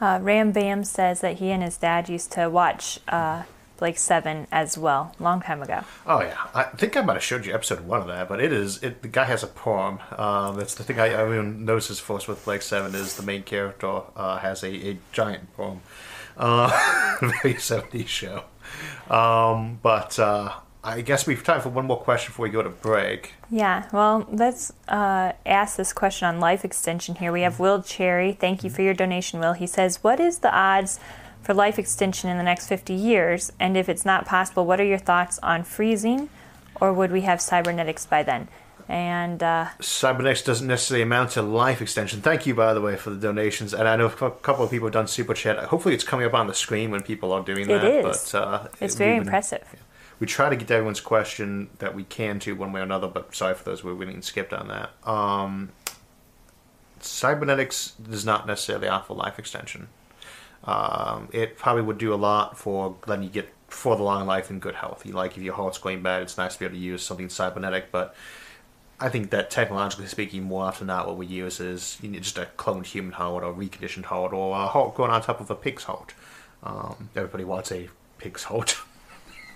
[0.00, 3.42] Uh, Ram Bam says that he and his dad used to watch uh,
[3.76, 5.82] Blake Seven as well, long time ago.
[6.06, 8.52] Oh yeah, I think I might have showed you episode one of that, but it
[8.52, 9.02] is it.
[9.02, 9.98] The guy has a poem.
[10.16, 13.42] Um, that's the thing I, I even notices first with Blake Seven is the main
[13.42, 15.80] character uh, has a, a giant poem.
[16.36, 18.44] Uh, very seventies show.
[19.08, 22.68] Um, but uh, I guess we've time for one more question before we go to
[22.68, 23.32] break.
[23.50, 27.32] Yeah, well, let's uh, ask this question on life extension here.
[27.32, 28.32] We have Will Cherry.
[28.32, 29.54] Thank you for your donation, Will.
[29.54, 31.00] He says, What is the odds
[31.42, 33.50] for life extension in the next 50 years?
[33.58, 36.28] And if it's not possible, what are your thoughts on freezing?
[36.80, 38.48] Or would we have cybernetics by then?
[38.88, 42.20] And uh, Cybernetics doesn't necessarily amount to life extension.
[42.20, 43.72] Thank you, by the way, for the donations.
[43.72, 45.58] And I know a couple of people have done super chat.
[45.58, 47.80] Hopefully, it's coming up on the screen when people are doing that.
[47.80, 48.06] that.
[48.06, 48.30] is.
[48.32, 49.66] But uh, it's very we've been- impressive.
[50.20, 53.08] we try to get to everyone's question that we can to one way or another,
[53.08, 54.90] but sorry for those who we skipped on that.
[55.08, 55.70] Um,
[57.00, 59.88] cybernetics does not necessarily offer life extension.
[60.64, 64.50] Um, it probably would do a lot for letting you get for the long life
[64.50, 65.04] and good health.
[65.04, 67.28] You like if your heart's going bad, it's nice to be able to use something
[67.28, 68.14] cybernetic, but
[69.00, 72.18] I think that technologically speaking, more often than not, what we use is you know,
[72.20, 75.50] just a cloned human heart or reconditioned heart or a heart going on top of
[75.50, 76.14] a pig's heart.
[76.62, 78.76] Um, everybody wants a pig's heart.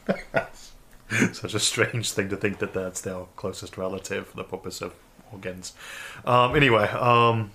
[1.32, 4.94] Such a strange thing to think that that's their closest relative for the purpose of
[5.32, 5.72] organs.
[6.24, 7.52] Um, anyway, um,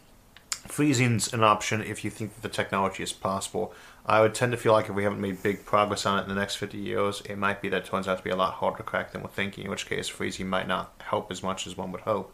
[0.68, 3.74] freezing's an option if you think that the technology is possible.
[4.06, 6.30] I would tend to feel like if we haven't made big progress on it in
[6.30, 8.56] the next 50 years, it might be that it turns out to be a lot
[8.56, 11.66] harder to crack than we're thinking, in which case freezing might not help as much
[11.66, 12.34] as one would hope.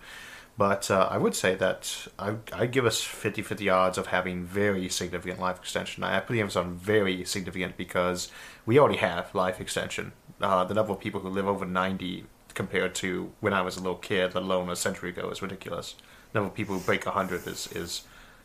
[0.57, 4.43] But uh, I would say that I, I'd give us 50 50 odds of having
[4.43, 6.03] very significant life extension.
[6.03, 8.29] I put the emphasis on very significant because
[8.65, 10.11] we already have life extension.
[10.41, 13.79] Uh, the number of people who live over 90 compared to when I was a
[13.79, 15.95] little kid, let alone a century ago, is ridiculous.
[16.33, 18.01] The number of people who break 100 is, is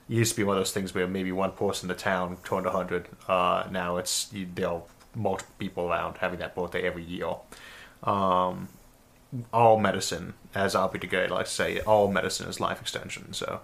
[0.09, 2.67] used to be one of those things where maybe one person in the town turned
[2.67, 3.09] 100.
[3.29, 4.83] Uh, now it's there are
[5.15, 7.35] multiple people around having that birthday every year.
[8.03, 8.69] Um,
[9.53, 13.33] all medicine, as Aubrey de Grey likes to say, all medicine is life extension.
[13.33, 13.61] So,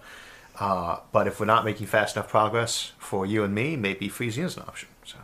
[0.59, 4.43] uh, but if we're not making fast enough progress for you and me, maybe freezing
[4.43, 4.89] is an option.
[5.05, 5.17] So,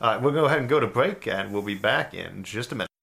[0.00, 2.74] uh, we'll go ahead and go to break, and we'll be back in just a
[2.74, 2.95] minute.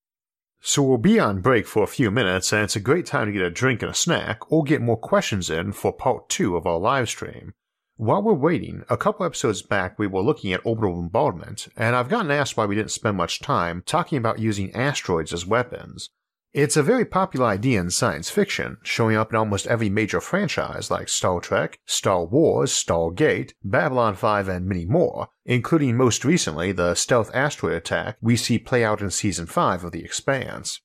[0.65, 3.33] So we'll be on break for a few minutes, and it's a great time to
[3.33, 6.65] get a drink and a snack, or get more questions in for part two of
[6.65, 7.51] our live stream.
[7.97, 12.07] While we're waiting, a couple episodes back we were looking at orbital bombardment, and I've
[12.07, 16.09] gotten asked why we didn't spend much time talking about using asteroids as weapons.
[16.53, 20.91] It's a very popular idea in science fiction, showing up in almost every major franchise
[20.91, 26.93] like Star Trek, Star Wars, Stargate, Babylon 5, and many more, including most recently the
[26.93, 30.79] stealth asteroid attack we see play out in Season 5 of The Expanse.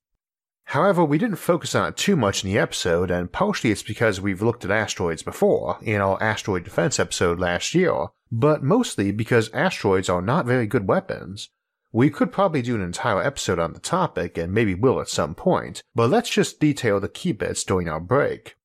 [0.69, 4.23] However, we didn't focus on it too much in the episode, and partially it's because
[4.23, 9.51] we've looked at asteroids before in our asteroid defense episode last year, but mostly because
[9.53, 11.51] asteroids are not very good weapons.
[11.93, 15.35] We could probably do an entire episode on the topic, and maybe will at some
[15.35, 18.57] point, but let's just detail the key bits during our break.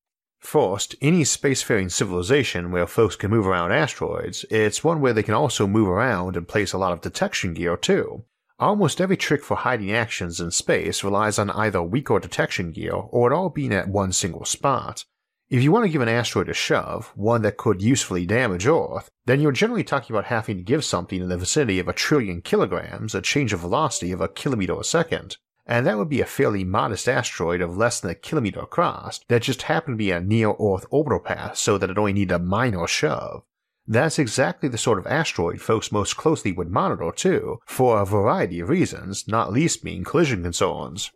[0.42, 5.34] First, any spacefaring civilization where folks can move around asteroids, it's one where they can
[5.34, 8.26] also move around and place a lot of detection gear too.
[8.60, 13.32] Almost every trick for hiding actions in space relies on either weaker detection gear or
[13.32, 15.06] it all being at one single spot.
[15.54, 19.12] If you want to give an asteroid a shove, one that could usefully damage Earth,
[19.28, 22.42] then you're generally talking about having to give something in the vicinity of a trillion
[22.42, 25.38] kilograms a change of velocity of a kilometer a second.
[25.68, 29.44] And that would be a fairly modest asteroid of less than a kilometer across that
[29.44, 32.40] just happened to be a near Earth orbital path so that it only needed a
[32.40, 33.44] minor shove.
[33.86, 38.60] That's exactly the sort of asteroid folks most closely would monitor, too, for a variety
[38.62, 41.12] of reasons, not least being collision concerns.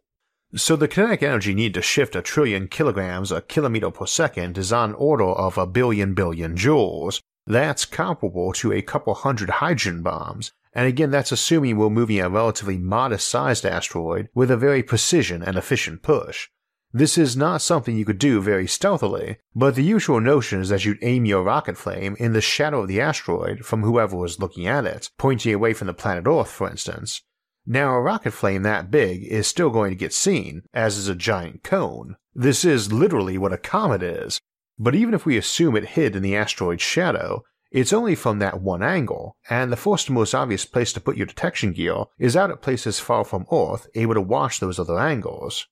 [0.56, 4.72] So the kinetic energy needed to shift a trillion kilograms a kilometer per second is
[4.72, 7.22] on order of a billion billion joules.
[7.46, 12.30] That's comparable to a couple hundred hydrogen bombs, and again that's assuming we're moving a
[12.30, 16.48] relatively modest sized asteroid with a very precision and efficient push.
[16.94, 20.86] This is not something you could do very stealthily, but the usual notion is that
[20.86, 24.66] you'd aim your rocket flame in the shadow of the asteroid from whoever was looking
[24.66, 27.22] at it, pointing away from the planet Earth, for instance.
[27.70, 31.16] Now, a rocket flame that big is still going to get seen, as is a
[31.16, 32.16] giant cone.
[32.34, 34.40] This is literally what a comet is.
[34.80, 38.62] But even if we assume it hid in the asteroid's shadow, it's only from that
[38.62, 42.38] one angle, and the first and most obvious place to put your detection gear is
[42.38, 45.68] out at places far from Earth able to watch those other angles.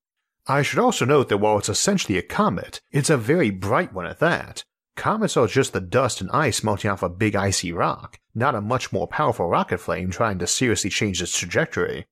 [0.47, 4.05] I should also note that while it's essentially a comet, it's a very bright one
[4.05, 4.65] at that.
[4.95, 8.61] Comets are just the dust and ice melting off a big icy rock, not a
[8.61, 12.05] much more powerful rocket flame trying to seriously change its trajectory.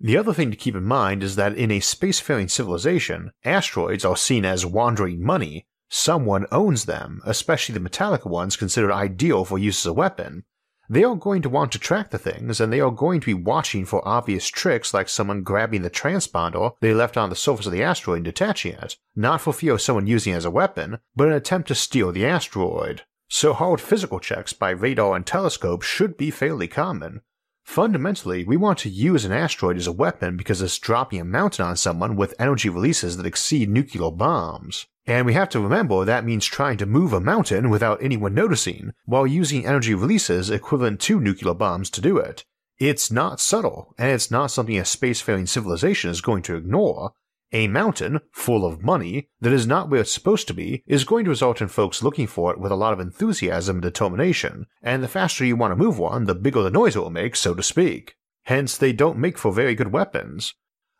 [0.00, 4.16] The other thing to keep in mind is that in a spacefaring civilization, asteroids are
[4.16, 5.66] seen as wandering money.
[5.88, 10.44] Someone owns them, especially the metallic ones considered ideal for use as a weapon,
[10.88, 13.34] they are going to want to track the things, and they are going to be
[13.34, 17.72] watching for obvious tricks like someone grabbing the transponder they left on the surface of
[17.72, 20.98] the asteroid and detaching it, not for fear of someone using it as a weapon,
[21.14, 23.02] but an attempt to steal the asteroid.
[23.28, 27.20] So hard physical checks by radar and telescope should be fairly common.
[27.62, 31.66] Fundamentally, we want to use an asteroid as a weapon because it's dropping a mountain
[31.66, 34.86] on someone with energy releases that exceed nuclear bombs.
[35.08, 38.92] And we have to remember that means trying to move a mountain without anyone noticing,
[39.06, 42.44] while using energy releases equivalent to nuclear bombs to do it.
[42.78, 47.12] It's not subtle, and it's not something a spacefaring civilization is going to ignore.
[47.52, 51.24] A mountain, full of money, that is not where it's supposed to be, is going
[51.24, 55.02] to result in folks looking for it with a lot of enthusiasm and determination, and
[55.02, 57.54] the faster you want to move one, the bigger the noise it will make, so
[57.54, 58.14] to speak.
[58.42, 60.52] Hence, they don't make for very good weapons.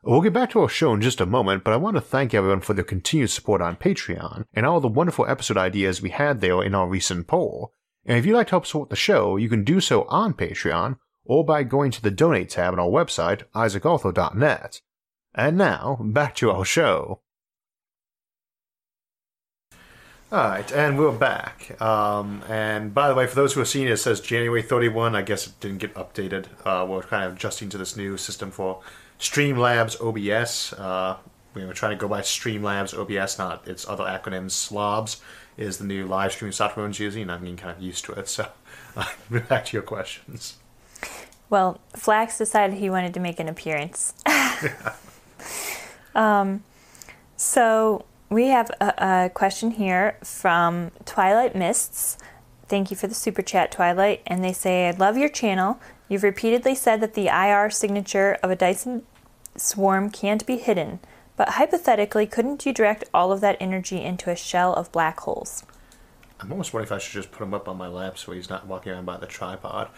[0.04, 2.32] We'll get back to our show in just a moment, but I want to thank
[2.32, 6.40] everyone for their continued support on Patreon and all the wonderful episode ideas we had
[6.40, 7.72] there in our recent poll.
[8.06, 10.98] And if you'd like to help support the show, you can do so on Patreon
[11.24, 14.80] or by going to the donate tab on our website, isaacarthur.net.
[15.34, 17.20] And now, back to our show.
[20.32, 21.80] Alright, and we're back.
[21.82, 25.16] Um, and by the way, for those who are seeing it, it says January 31.
[25.16, 26.46] I guess it didn't get updated.
[26.64, 28.80] Uh, we're kind of adjusting to this new system for
[29.18, 30.72] Streamlabs OBS.
[30.72, 31.16] Uh,
[31.54, 35.20] we were trying to go by Streamlabs OBS, not its other acronym Slobs
[35.58, 38.12] is the new live streaming software one's using, and I'm getting kind of used to
[38.12, 38.28] it.
[38.28, 38.48] So,
[38.96, 39.04] uh,
[39.48, 40.56] back to your questions.
[41.50, 44.14] Well, Flax decided he wanted to make an appearance.
[46.14, 46.62] um,
[47.36, 52.18] so we have a, a question here from Twilight Mists.
[52.68, 54.22] Thank you for the super chat, Twilight.
[54.26, 55.80] And they say, I love your channel.
[56.08, 59.02] You've repeatedly said that the IR signature of a Dyson
[59.56, 61.00] swarm can't be hidden,
[61.36, 65.64] but hypothetically, couldn't you direct all of that energy into a shell of black holes?
[66.40, 68.48] I'm almost wondering if I should just put him up on my lap so he's
[68.48, 69.88] not walking around by the tripod.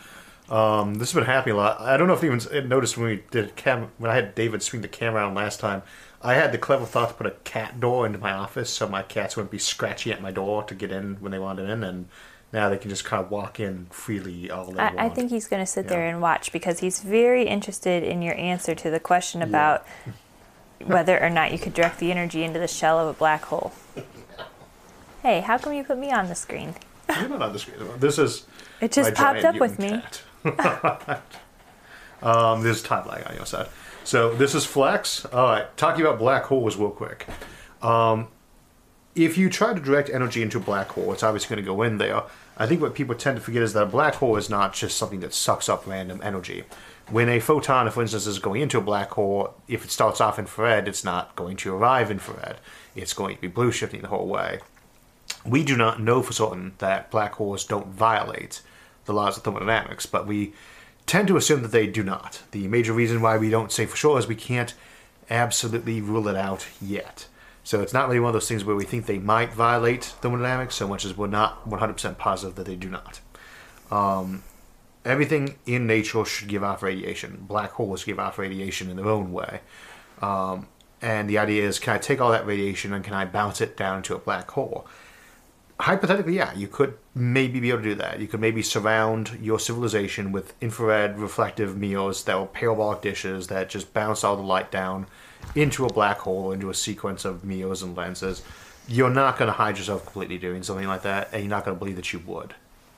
[0.48, 1.80] Um, this has been happening a lot.
[1.80, 4.62] I don't know if you even noticed when we did cam- when I had David
[4.62, 5.82] swing the camera around last time.
[6.22, 9.02] I had the clever thought to put a cat door into my office so my
[9.02, 12.08] cats wouldn't be scratching at my door to get in when they wanted in, and
[12.52, 14.98] now they can just kind of walk in freely all they I, want.
[14.98, 15.90] I think he's going to sit yeah.
[15.90, 20.86] there and watch because he's very interested in your answer to the question about yeah.
[20.86, 23.72] whether or not you could direct the energy into the shell of a black hole.
[25.22, 26.74] hey, how come you put me on the screen?
[27.08, 27.78] You're not on the screen.
[27.98, 28.46] This is.
[28.80, 30.02] It just popped up with me.
[32.22, 33.68] um, there's time lag on your side.
[34.04, 35.24] So this is Flex.
[35.26, 37.26] All right, talking about black holes real quick.
[37.82, 38.28] Um,
[39.24, 41.82] if you try to direct energy into a black hole, it's obviously going to go
[41.82, 42.22] in there.
[42.56, 44.96] I think what people tend to forget is that a black hole is not just
[44.96, 46.64] something that sucks up random energy.
[47.08, 50.38] When a photon, for instance, is going into a black hole, if it starts off
[50.38, 52.58] infrared, it's not going to arrive infrared.
[52.94, 54.60] It's going to be blue shifting the whole way.
[55.44, 58.62] We do not know for certain that black holes don't violate
[59.06, 60.52] the laws of thermodynamics, but we
[61.06, 62.42] tend to assume that they do not.
[62.52, 64.74] The major reason why we don't say for sure is we can't
[65.28, 67.26] absolutely rule it out yet.
[67.62, 70.74] So it's not really one of those things where we think they might violate thermodynamics
[70.74, 73.20] so much as we're not 100% positive that they do not.
[73.90, 74.42] Um,
[75.04, 77.44] everything in nature should give off radiation.
[77.48, 79.60] Black holes give off radiation in their own way.
[80.22, 80.68] Um,
[81.02, 83.76] and the idea is, can I take all that radiation and can I bounce it
[83.76, 84.86] down to a black hole?
[85.78, 88.20] Hypothetically, yeah, you could maybe be able to do that.
[88.20, 93.70] You could maybe surround your civilization with infrared reflective mirrors that were parabolic dishes that
[93.70, 95.06] just bounce all the light down
[95.54, 98.42] into a black hole, into a sequence of mirrors and lenses.
[98.88, 101.76] You're not going to hide yourself completely doing something like that, and you're not going
[101.76, 102.54] to believe that you would.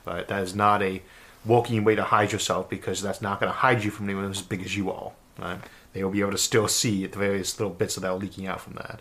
[0.07, 0.27] Right?
[0.27, 1.03] That is not a
[1.45, 4.43] walking way to hide yourself because that's not going to hide you from anyone as
[4.43, 5.13] big as you are.
[5.39, 5.59] Right?
[5.93, 8.61] They will be able to still see the various little bits of that leaking out
[8.61, 9.01] from that.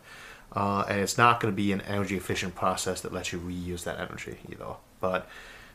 [0.54, 3.84] Uh, and it's not going to be an energy efficient process that lets you reuse
[3.86, 4.76] that energy either.
[5.00, 5.28] But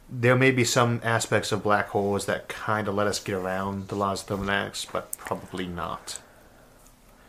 [0.09, 3.89] there may be some aspects of black holes that kind of let us get around
[3.89, 6.21] the laws of thermodynamics, but probably not.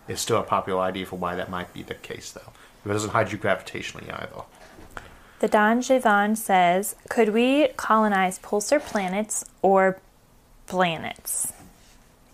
[0.08, 2.52] It's still a popular idea for why that might be the case, though.
[2.86, 4.44] It doesn't hide you gravitationally either.
[5.40, 10.00] The Don Javon says, could we colonize pulsar planets or
[10.66, 11.54] planets?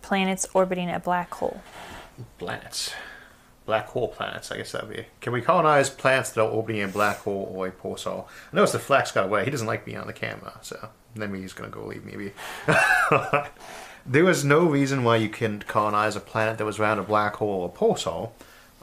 [0.01, 1.61] Planets orbiting a black hole.
[2.37, 2.93] Planets.
[3.65, 5.05] Black hole planets, I guess that'd be.
[5.21, 8.25] Can we colonize planets that are orbiting a black hole or a pulsar?
[8.51, 9.45] I noticed the Flex got away.
[9.45, 12.33] He doesn't like being on the camera, so maybe he's gonna go leave maybe.
[14.05, 17.35] there was no reason why you couldn't colonize a planet that was around a black
[17.35, 18.31] hole or a pulsar.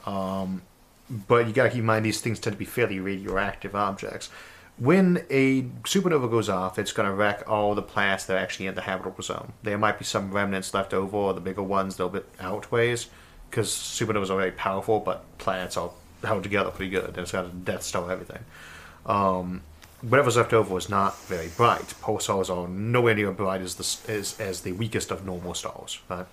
[0.05, 0.63] Um,
[1.09, 4.29] but you gotta keep in mind these things tend to be fairly radioactive objects.
[4.77, 8.65] When a supernova goes off, it's going to wreck all the planets that are actually
[8.65, 9.53] in the habitable zone.
[9.61, 13.07] There might be some remnants left over, or the bigger ones they'll bit outways,
[13.49, 15.91] because supernovas are very powerful, but planets are
[16.23, 17.09] held together pretty good.
[17.09, 18.43] And it's got a Death Star everything.
[19.05, 19.61] Um,
[20.01, 21.93] whatever's left over is not very bright.
[22.01, 25.99] Pulsars are nowhere near bright as the as, as the weakest of normal stars.
[26.09, 26.25] Right?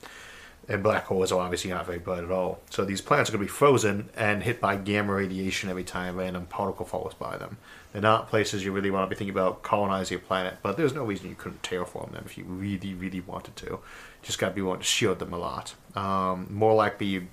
[0.70, 2.60] And black holes are obviously not very bright at all.
[2.68, 6.14] So these planets are going to be frozen and hit by gamma radiation every time
[6.14, 7.56] a random particle falls by them.
[7.92, 10.92] They're not places you really want to be thinking about colonizing a planet, but there's
[10.92, 13.78] no reason you couldn't terraform them if you really, really wanted to.
[14.22, 15.74] Just got to be willing to shield them a lot.
[15.94, 17.28] Um, more likely, you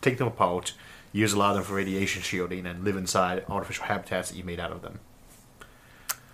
[0.00, 0.72] take them apart,
[1.12, 4.44] use a lot of them for radiation shielding, and live inside artificial habitats that you
[4.44, 5.00] made out of them.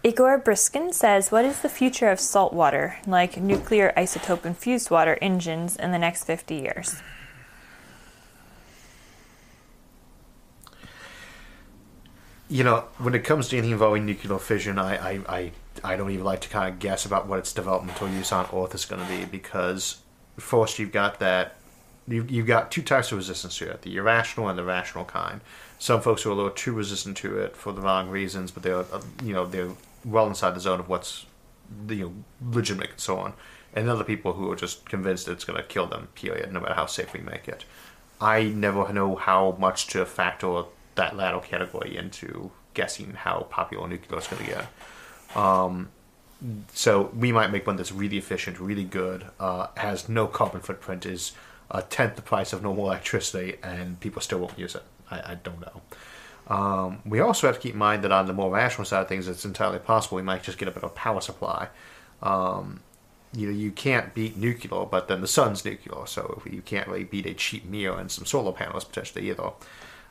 [0.06, 5.16] Igor Briskin says, What is the future of salt water, like nuclear isotope infused water
[5.22, 7.00] engines, in the next 50 years?
[12.50, 15.52] You know, when it comes to anything involving nuclear fission, I, I, I,
[15.82, 18.74] I don't even like to kind of guess about what its developmental use on Earth
[18.74, 20.02] is going to be because
[20.36, 21.54] first you've got that
[22.06, 25.40] you've, you've got two types of resistance to it the irrational and the rational kind
[25.78, 28.84] some folks are a little too resistant to it for the wrong reasons but they're
[29.22, 29.70] you know they're
[30.04, 31.26] well inside the zone of what's
[31.88, 32.12] you know
[32.52, 33.32] legitimate and so on
[33.74, 36.74] and other people who are just convinced it's going to kill them period no matter
[36.74, 37.64] how safe we make it
[38.20, 40.62] i never know how much to factor
[40.94, 44.66] that latter category into guessing how popular nuclear is going to get
[45.36, 45.88] um,
[46.72, 51.06] so we might make one that's really efficient, really good, uh, has no carbon footprint,
[51.06, 51.32] is
[51.70, 54.82] a tenth the price of normal electricity, and people still won't use it.
[55.10, 55.82] I, I don't know.
[56.48, 59.08] Um, we also have to keep in mind that on the more rational side of
[59.08, 61.68] things, it's entirely possible we might just get a better power supply.
[62.22, 62.80] Um,
[63.32, 67.04] you know, you can't beat nuclear, but then the sun's nuclear, so you can't really
[67.04, 69.50] beat a cheap mirror and some solar panels potentially either.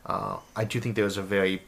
[0.06, 1.62] Uh, I do think there's a very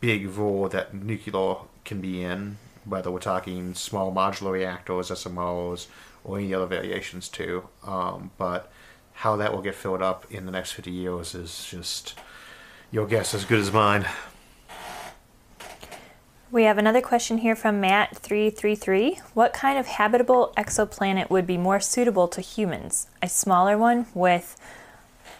[0.00, 5.86] big role that nuclear can be in whether we're talking small modular reactors, SMRs,
[6.24, 7.68] or any other variations too.
[7.84, 8.70] Um, but
[9.14, 12.18] how that will get filled up in the next 50 years is just
[12.92, 14.06] your guess as good as mine.
[16.52, 19.20] We have another question here from Matt333.
[19.32, 23.08] What kind of habitable exoplanet would be more suitable to humans?
[23.22, 24.60] A smaller one with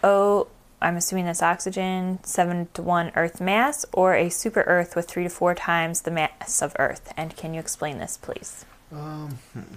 [0.03, 0.47] O
[0.83, 5.23] I'm assuming that's oxygen, 7 to 1 Earth mass, or a super Earth with 3
[5.23, 7.13] to 4 times the mass of Earth?
[7.15, 8.65] And can you explain this, please?
[8.91, 9.75] Um, hmm.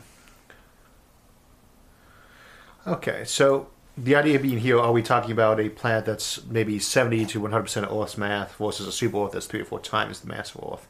[2.89, 7.26] Okay, so the idea being here, are we talking about a planet that's maybe 70
[7.26, 10.28] to 100% of Earth's mass versus a super Earth that's 3 or 4 times the
[10.28, 10.88] mass of Earth?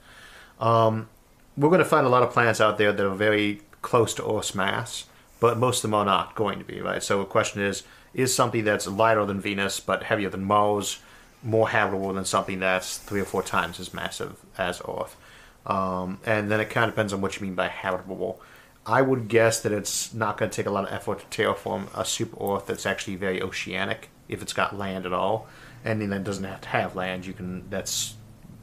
[0.61, 1.09] Um,
[1.57, 4.29] we're going to find a lot of planets out there that are very close to
[4.29, 5.05] Earth's mass,
[5.39, 7.03] but most of them are not going to be, right?
[7.03, 10.99] So the question is, is something that's lighter than Venus but heavier than Mars,
[11.43, 15.17] more habitable than something that's three or four times as massive as Earth.
[15.65, 18.41] Um, and then it kind of depends on what you mean by habitable.
[18.87, 21.89] I would guess that it's not going to take a lot of effort to terraform
[21.95, 25.49] a super Earth that's actually very oceanic, if it's got land at all.
[25.85, 27.27] And then doesn't have to have land.
[27.27, 28.15] You can that's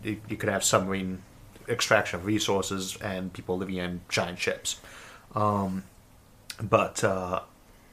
[0.04, 1.22] you, you could have submarine
[1.70, 4.80] extraction of resources and people living in giant ships.
[5.36, 5.84] Um,
[6.62, 7.42] but uh,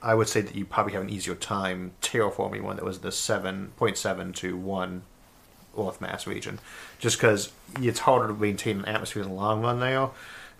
[0.02, 3.08] I would say that you probably have an easier time terraforming one that was the
[3.10, 5.02] 7.7 to 1
[5.78, 6.58] Earth mass region.
[6.98, 10.12] Just because it's harder to maintain an atmosphere in the long run now.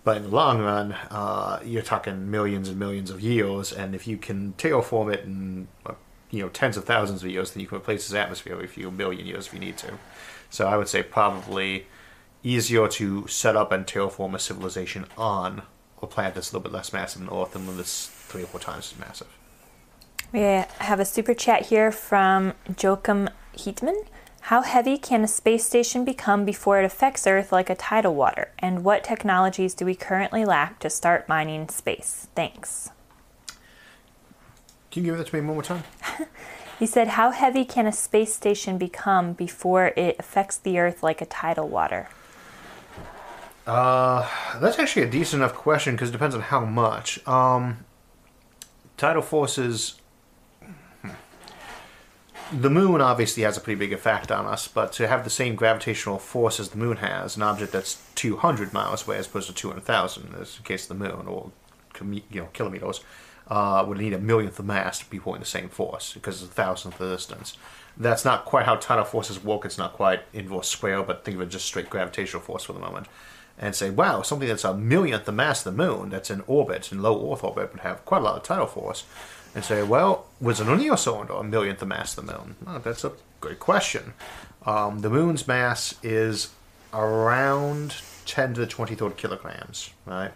[0.03, 4.07] But in the long run, uh, you're talking millions and millions of years, and if
[4.07, 5.93] you can terraform it in uh,
[6.31, 8.89] you know tens of thousands of years, then you can replace its atmosphere every few
[8.89, 9.99] million years if you need to.
[10.49, 11.85] So I would say probably
[12.43, 15.61] easier to set up and terraform a civilization on
[16.01, 18.47] a planet that's a little bit less massive than Earth than one that's three or
[18.47, 19.27] four times as massive.
[20.33, 24.05] We have a super chat here from Joachim Heatman.
[24.45, 28.51] How heavy can a space station become before it affects Earth like a tidal water?
[28.57, 32.27] And what technologies do we currently lack to start mining space?
[32.35, 32.89] Thanks.
[34.89, 35.83] Can you give that to me one more time?
[36.79, 41.21] he said, How heavy can a space station become before it affects the Earth like
[41.21, 42.09] a tidal water?
[43.67, 44.27] Uh,
[44.59, 47.25] that's actually a decent enough question because it depends on how much.
[47.27, 47.85] Um,
[48.97, 50.00] tidal forces
[52.51, 55.55] the moon obviously has a pretty big effect on us, but to have the same
[55.55, 59.53] gravitational force as the moon has, an object that's 200 miles away as opposed to
[59.53, 61.51] 200,000, as in the case of the moon, or
[62.09, 63.01] you know kilometers,
[63.47, 66.51] uh, would need a millionth of mass to be pulling the same force because it's
[66.51, 67.57] a thousandth of the distance.
[67.97, 69.65] That's not quite how tidal forces work.
[69.65, 72.79] It's not quite inverse square, but think of it just straight gravitational force for the
[72.79, 73.07] moment.
[73.57, 76.91] And say, wow, something that's a millionth the mass of the moon, that's in orbit,
[76.91, 79.03] in low Earth orbit, would have quite a lot of tidal force
[79.53, 82.55] and say, well, was an a cylinder a millionth the mass of the moon?
[82.83, 84.13] That's a good question.
[84.65, 86.49] Um, the moon's mass is
[86.93, 87.95] around
[88.25, 90.31] 10 to the 23rd kilograms, right?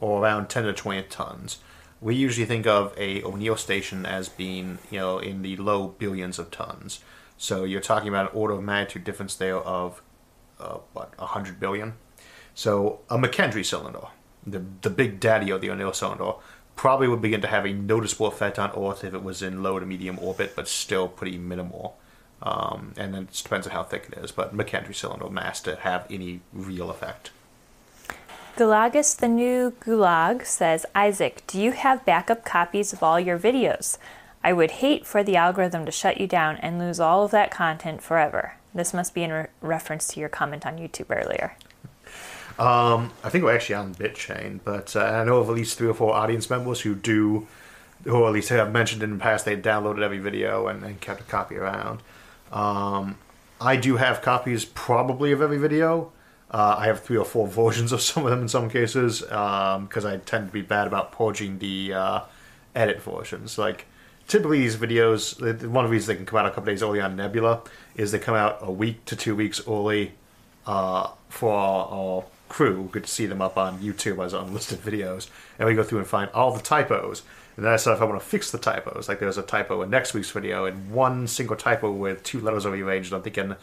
[0.00, 1.58] Or around 10 to 20 tons.
[2.00, 6.38] We usually think of a O'Neill station as being, you know, in the low billions
[6.38, 7.00] of tons.
[7.36, 10.02] So you're talking about an order of magnitude difference there of,
[10.60, 11.94] uh, what, 100 billion?
[12.54, 14.08] So a McKendree cylinder,
[14.46, 16.32] the, the big daddy of the O'Neill cylinder,
[16.78, 19.80] probably would begin to have a noticeable effect on Earth if it was in low
[19.80, 21.98] to medium orbit, but still pretty minimal.
[22.40, 25.74] Um, and then it depends on how thick it is, but McKendree cylinder mass to
[25.74, 27.32] have any real effect.
[28.56, 33.98] Gulagus the New Gulag says, Isaac, do you have backup copies of all your videos?
[34.44, 37.50] I would hate for the algorithm to shut you down and lose all of that
[37.50, 38.54] content forever.
[38.72, 41.56] This must be in re- reference to your comment on YouTube earlier.
[42.58, 45.88] Um, I think we're actually on BitChute, but uh, I know of at least three
[45.88, 47.46] or four audience members who do,
[48.02, 51.20] who at least have mentioned in the past they downloaded every video and, and kept
[51.20, 52.00] a copy around.
[52.50, 53.16] Um,
[53.60, 56.12] I do have copies probably of every video.
[56.50, 60.04] Uh, I have three or four versions of some of them in some cases because
[60.04, 62.20] um, I tend to be bad about purging the uh,
[62.74, 63.56] edit versions.
[63.56, 63.86] Like
[64.26, 67.00] typically these videos, one of the reasons they can come out a couple days early
[67.00, 67.62] on Nebula
[67.94, 70.14] is they come out a week to two weeks early
[70.66, 75.28] uh, for our crew could see them up on YouTube as unlisted videos,
[75.58, 77.22] and we go through and find all the typos.
[77.56, 79.82] And then I said if I want to fix the typos, like there's a typo
[79.82, 83.12] in next week's video, and one single typo with two letters rearranged.
[83.12, 83.56] I'm thinking,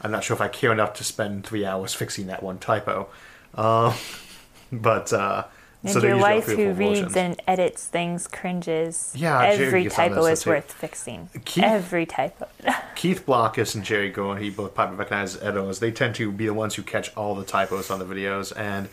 [0.00, 3.08] I'm not sure if I care enough to spend three hours fixing that one typo.
[3.54, 3.96] Uh,
[4.72, 5.44] but uh,
[5.84, 9.12] and so your wife who reads and edits things cringes.
[9.16, 11.28] Yeah, every typo is worth fixing.
[11.44, 12.48] Keith, every typo.
[12.94, 15.78] Keith Blockus and Jerry Goen, he both probably recognize editors.
[15.78, 18.88] They tend to be the ones who catch all the typos on the videos, and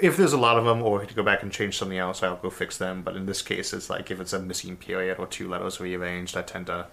[0.00, 2.36] if there's a lot of them, or to go back and change something else, I'll
[2.36, 3.02] go fix them.
[3.02, 6.36] But in this case, it's like if it's a missing period or two letters rearranged,
[6.36, 6.86] I tend to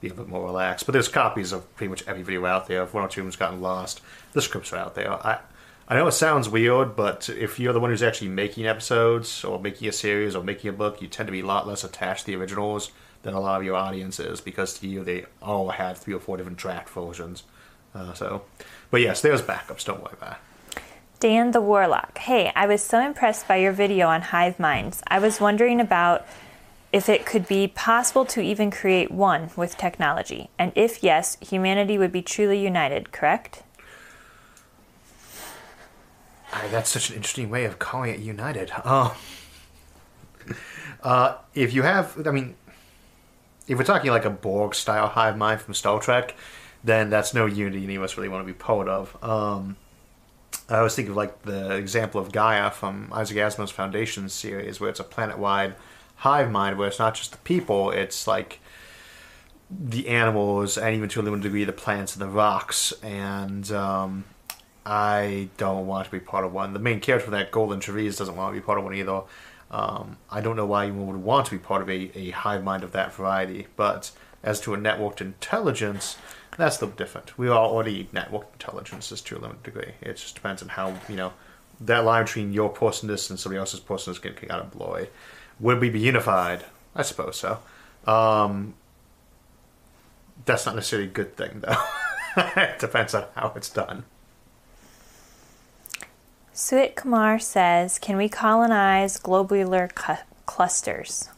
[0.00, 0.86] be a bit more relaxed.
[0.86, 2.82] But there's copies of pretty much every video out there.
[2.82, 4.00] If one or two of them's gotten lost,
[4.32, 5.12] the scripts are out there.
[5.12, 5.38] I
[5.90, 9.58] I know it sounds weird, but if you're the one who's actually making episodes or
[9.58, 12.26] making a series or making a book, you tend to be a lot less attached
[12.26, 15.70] to the originals than a lot of your audience is because to you they all
[15.70, 17.42] had three or four different draft versions.
[17.92, 18.42] Uh, so,
[18.92, 19.84] but yes, there's backups.
[19.84, 20.36] Don't worry about.
[21.18, 22.18] Dan the Warlock.
[22.18, 25.02] Hey, I was so impressed by your video on hive minds.
[25.08, 26.24] I was wondering about
[26.92, 31.98] if it could be possible to even create one with technology, and if yes, humanity
[31.98, 33.64] would be truly united, correct?
[36.52, 38.72] I, that's such an interesting way of calling it united.
[38.84, 39.14] Uh,
[41.02, 42.54] uh, if you have, I mean,
[43.68, 46.34] if we're talking like a Borg style hive mind from Star Trek,
[46.82, 49.16] then that's no unity any of us really want to be part of.
[49.22, 49.76] Um,
[50.68, 54.90] I always think of like the example of Gaia from Isaac Asimov's Foundation series, where
[54.90, 55.74] it's a planet wide
[56.16, 58.60] hive mind, where it's not just the people, it's like
[59.70, 62.92] the animals, and even to a limited degree, the plants and the rocks.
[63.02, 64.24] And um,
[64.84, 66.72] I don't want to be part of one.
[66.72, 69.22] The main character for that, Golan Trevize, doesn't want to be part of one either.
[69.70, 72.64] Um, I don't know why anyone would want to be part of a, a hive
[72.64, 74.10] mind of that variety, but
[74.42, 76.16] as to a networked intelligence,
[76.56, 77.38] that's a little different.
[77.38, 79.92] We all already networked intelligences to a limited degree.
[80.00, 81.32] It just depends on how, you know,
[81.80, 85.08] that line between your personalness and somebody else's personalness getting kind of blurry.
[85.60, 86.64] Would we be unified?
[86.94, 87.60] I suppose so.
[88.10, 88.74] Um,
[90.44, 91.82] that's not necessarily a good thing, though.
[92.56, 94.04] it depends on how it's done.
[96.60, 101.30] Suit Kumar says, "Can we colonize globular cu- clusters?"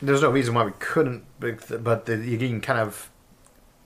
[0.00, 3.10] There's no reason why we couldn't, but the, you're getting kind of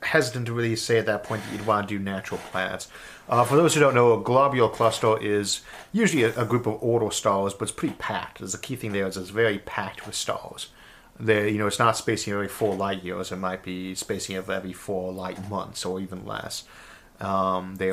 [0.02, 2.88] hesitant to really say at that point that you'd want to do natural planets.
[3.26, 6.76] Uh, for those who don't know, a globular cluster is usually a, a group of
[6.82, 8.40] orbital stars, but it's pretty packed.
[8.40, 10.68] There's a key thing there is it's very packed with stars.
[11.18, 13.32] There, you know, it's not spacing every four light years.
[13.32, 16.64] It might be spacing of every four light months or even less.
[17.18, 17.92] Um, they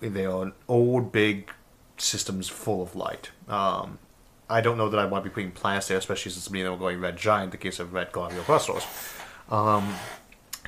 [0.00, 1.50] they are old, big
[1.98, 3.30] systems full of light.
[3.48, 3.98] Um,
[4.48, 6.66] I don't know that I want to be putting planets there, especially since many of
[6.66, 8.84] them are going red giant in the case of red globular clusters.
[9.48, 9.94] Um,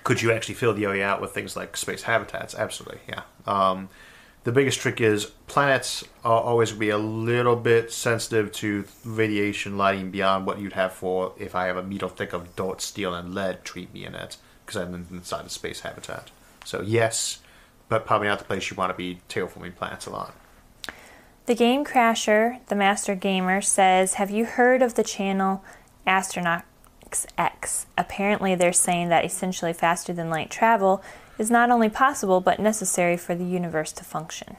[0.05, 2.55] could you actually fill the area out with things like space habitats?
[2.55, 3.22] Absolutely, yeah.
[3.47, 3.89] Um,
[4.45, 8.85] the biggest trick is planets are always going to be a little bit sensitive to
[9.05, 12.80] radiation lighting beyond what you'd have for if I have a meter thick of dirt,
[12.80, 16.30] steel, and lead treat me in it because I'm inside a space habitat.
[16.64, 17.39] So yes,
[17.89, 20.35] but probably not the place you want to be terraforming planets a lot.
[21.47, 25.64] The Game Crasher, the Master Gamer, says, Have you heard of the channel
[26.07, 27.87] Astronautics X?
[27.99, 31.03] Apparently, they're saying that essentially faster than light travel
[31.39, 34.57] is not only possible but necessary for the universe to function.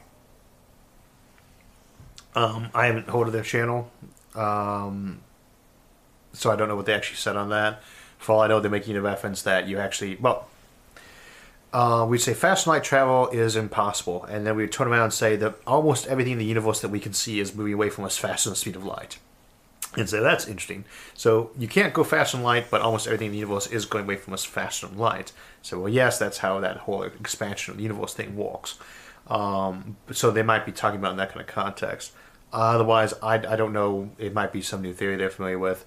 [2.36, 3.90] Um, I haven't heard of their channel,
[4.36, 5.22] um,
[6.34, 7.82] so I don't know what they actually said on that.
[8.18, 10.50] For all I know, they're making a reference that you actually, well,
[11.74, 15.36] uh, we'd say fast light travel is impossible, and then we'd turn around and say
[15.38, 18.16] that almost everything in the universe that we can see is moving away from us
[18.16, 19.18] faster than the speed of light.
[19.98, 20.86] And say that's interesting.
[21.16, 24.06] So you can't go faster than light, but almost everything in the universe is going
[24.06, 25.32] away from us faster than light.
[25.62, 28.78] So well, yes, that's how that whole expansion of the universe thing works.
[29.28, 32.12] Um, so they might be talking about in that kind of context.
[32.52, 34.12] Otherwise, I, I don't know.
[34.20, 35.86] It might be some new theory they're familiar with.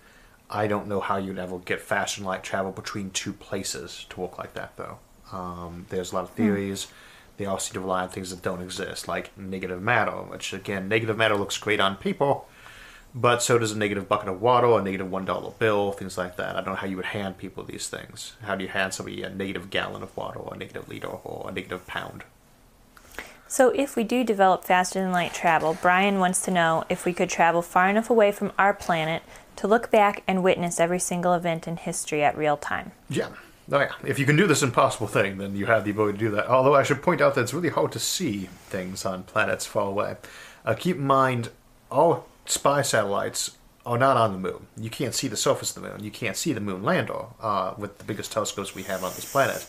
[0.51, 4.21] I don't know how you'd ever get faster than light travel between two places to
[4.21, 4.99] work like that, though.
[5.33, 6.89] Um, there's a lot of theories.
[7.37, 10.89] They all seem to rely on things that don't exist, like negative matter, which, again,
[10.89, 12.49] negative matter looks great on people,
[13.15, 16.57] but so does a negative bucket of water, a negative 1 bill, things like that.
[16.57, 18.35] I don't know how you would hand people these things.
[18.43, 21.51] How do you hand somebody a negative gallon of water, or a negative liter, or
[21.51, 22.25] a negative pound?
[23.49, 27.13] So, if we do develop faster than light travel, Brian wants to know if we
[27.13, 29.23] could travel far enough away from our planet
[29.57, 32.93] to look back and witness every single event in history at real time.
[33.09, 33.29] Yeah.
[33.71, 33.93] Oh, yeah.
[34.05, 36.47] If you can do this impossible thing, then you have the ability to do that.
[36.47, 39.89] Although I should point out that it's really hard to see things on planets far
[39.89, 40.17] away.
[40.65, 41.51] Uh, keep in mind,
[41.91, 44.67] all spy satellites are not on the moon.
[44.77, 46.03] You can't see the surface of the moon.
[46.03, 49.31] You can't see the moon lander uh, with the biggest telescopes we have on this
[49.31, 49.69] planet.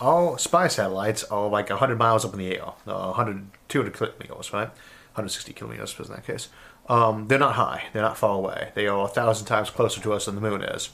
[0.00, 4.52] All spy satellites are like 100 miles up in the air, uh, 100, 200 kilometers,
[4.52, 4.68] right?
[5.14, 6.48] 160 kilometers in that case.
[6.88, 7.84] Um, they're not high.
[7.92, 8.70] They're not far away.
[8.74, 10.90] They are a thousand times closer to us than the moon is.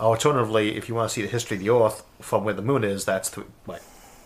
[0.00, 2.84] Alternatively, if you want to see the history of the Earth from where the moon
[2.84, 3.82] is, that's th- like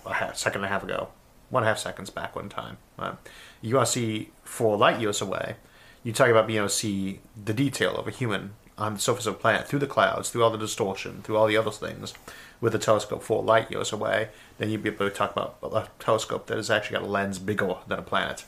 [0.07, 1.09] a half, second and a half ago,
[1.51, 2.77] one and a half seconds back one time.
[2.97, 3.15] Right?
[3.61, 5.57] You want to see four light years away.
[6.05, 9.27] You talk about being able to see the detail of a human on the surface
[9.27, 12.15] of a planet through the clouds, through all the distortion, through all the other things,
[12.61, 14.29] with a telescope four light years away.
[14.59, 17.41] Then you'd be able to talk about a telescope that has actually got a lens
[17.41, 18.45] bigger than a planet.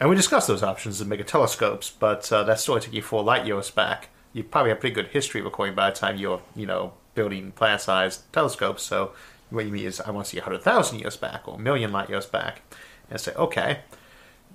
[0.00, 3.22] And we discussed those options in mega telescopes, but uh, that still take you four
[3.22, 6.42] light years back you probably have pretty good history of recording by the time you're,
[6.54, 8.82] you know, building planet-sized telescopes.
[8.82, 9.12] So
[9.48, 12.10] what you mean is, I want to see 100,000 years back or a million light
[12.10, 12.60] years back.
[13.08, 13.80] And say, okay,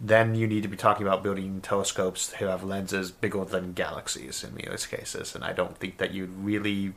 [0.01, 4.43] then you need to be talking about building telescopes who have lenses bigger than galaxies
[4.43, 5.35] in those cases.
[5.35, 6.93] And I don't think that you'd really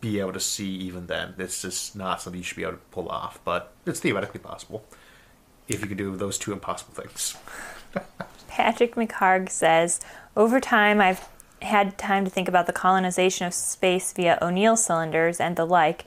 [0.00, 1.34] be able to see even then.
[1.36, 4.84] This is not something you should be able to pull off, but it's theoretically possible
[5.68, 7.36] if you can do those two impossible things.
[8.48, 10.00] Patrick McHarg says,
[10.36, 11.26] Over time, I've
[11.64, 16.04] had time to think about the colonization of space via O'Neill cylinders and the like,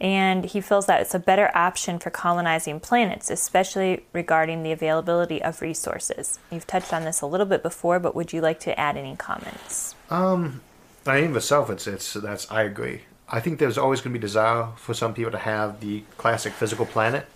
[0.00, 5.42] and he feels that it's a better option for colonizing planets, especially regarding the availability
[5.42, 6.38] of resources.
[6.50, 9.14] You've touched on this a little bit before, but would you like to add any
[9.16, 9.94] comments?
[10.08, 10.62] Um,
[11.06, 13.02] I think myself, it's it's that's I agree.
[13.28, 16.52] I think there's always going to be desire for some people to have the classic
[16.52, 17.26] physical planet.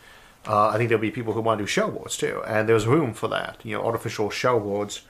[0.46, 2.86] Uh, I think there'll be people who want to do shell worlds too, and there's
[2.86, 3.60] room for that.
[3.62, 5.02] You know, artificial shell worlds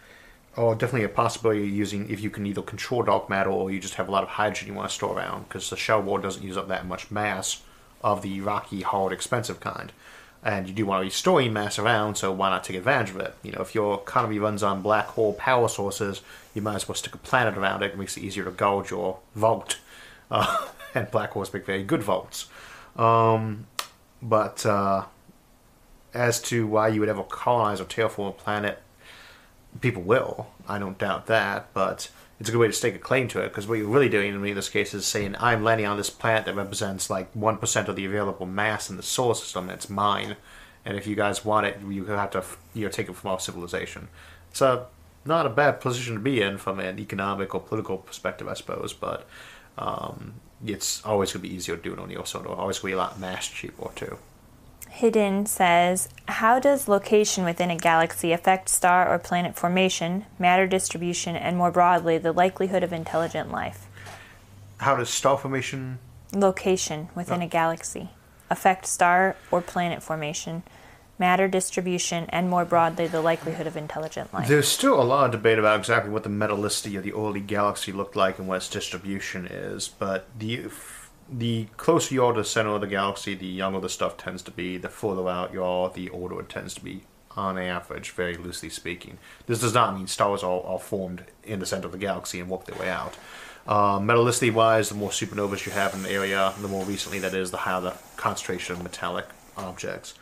[0.56, 3.94] or definitely a possibility using if you can either control dark matter or you just
[3.94, 6.44] have a lot of hydrogen you want to store around because the shell world doesn't
[6.44, 7.62] use up that much mass
[8.02, 9.90] of the rocky, hard, expensive kind.
[10.44, 13.20] And you do want to be storing mass around, so why not take advantage of
[13.20, 13.34] it?
[13.42, 16.20] You know, if your economy runs on black hole power sources,
[16.52, 17.92] you might as well stick a planet around it.
[17.92, 19.78] It makes it easier to gauge your vault.
[20.30, 22.46] Uh, and black holes make very good vaults.
[22.96, 23.66] Um,
[24.22, 25.04] but uh,
[26.14, 28.80] as to why you would ever colonize or terraform a planet,
[29.80, 30.48] people will.
[30.68, 32.10] I don't doubt that, but
[32.40, 34.34] it's a good way to stake a claim to it because what you're really doing
[34.34, 37.88] in this case is saying I'm landing on this planet that represents like one percent
[37.88, 39.70] of the available mass in the solar system.
[39.70, 40.36] It's mine,
[40.84, 42.44] and if you guys want it, you have to
[42.74, 44.08] you know take it from our civilization.
[44.50, 44.86] It's a
[45.24, 48.92] not a bad position to be in from an economic or political perspective, I suppose,
[48.92, 49.26] but
[49.78, 52.80] um, it's always going to be easier to do it on your or always going
[52.80, 54.18] to be a lot mass cheaper too.
[54.94, 61.34] Hidden says, How does location within a galaxy affect star or planet formation, matter distribution,
[61.34, 63.88] and more broadly, the likelihood of intelligent life?
[64.78, 65.98] How does star formation?
[66.32, 67.44] Location within Oh.
[67.44, 68.10] a galaxy
[68.48, 70.62] affect star or planet formation,
[71.18, 74.46] matter distribution, and more broadly, the likelihood of intelligent life?
[74.46, 77.90] There's still a lot of debate about exactly what the metallicity of the early galaxy
[77.90, 80.54] looked like and what its distribution is, but the
[81.30, 84.42] the closer you are to the center of the galaxy, the younger the stuff tends
[84.42, 84.76] to be.
[84.76, 87.02] The further out you are, the older it tends to be,
[87.36, 89.18] on average, very loosely speaking.
[89.46, 92.48] This does not mean stars are, are formed in the center of the galaxy and
[92.48, 93.16] work their way out.
[93.66, 97.32] Uh, metallicity wise, the more supernovas you have in the area, the more recently that
[97.32, 100.14] is, the higher the concentration of metallic objects.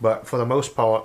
[0.00, 1.04] But for the most part,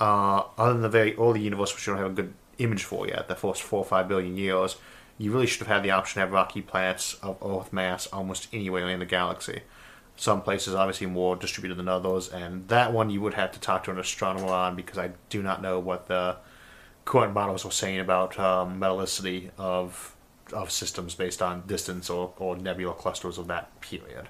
[0.00, 3.06] uh, other than the very early universe, which you don't have a good image for
[3.06, 4.76] yet, the first four or five billion years,
[5.18, 8.48] you really should have had the option to have rocky planets of Earth mass almost
[8.52, 9.62] anywhere in the galaxy.
[10.16, 13.84] Some places obviously more distributed than others, and that one you would have to talk
[13.84, 16.36] to an astronomer on because I do not know what the
[17.04, 20.14] current models are saying about um, metallicity of
[20.52, 24.28] of systems based on distance or, or nebula clusters of that period.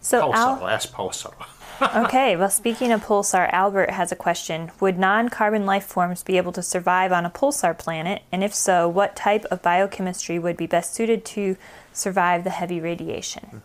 [0.00, 1.34] So, Al- Pulsar, Pulsar.
[1.80, 4.70] Okay, well, speaking of pulsar, Albert has a question.
[4.80, 8.22] Would non carbon life forms be able to survive on a pulsar planet?
[8.32, 11.56] And if so, what type of biochemistry would be best suited to
[11.92, 13.62] survive the heavy radiation?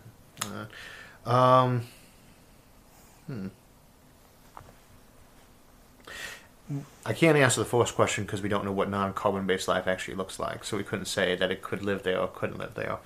[1.26, 1.84] Um,
[3.28, 3.47] hmm.
[7.05, 10.16] I can't answer the first question because we don't know what non-carbon based life actually
[10.16, 12.97] looks like, so we couldn't say that it could live there or couldn't live there.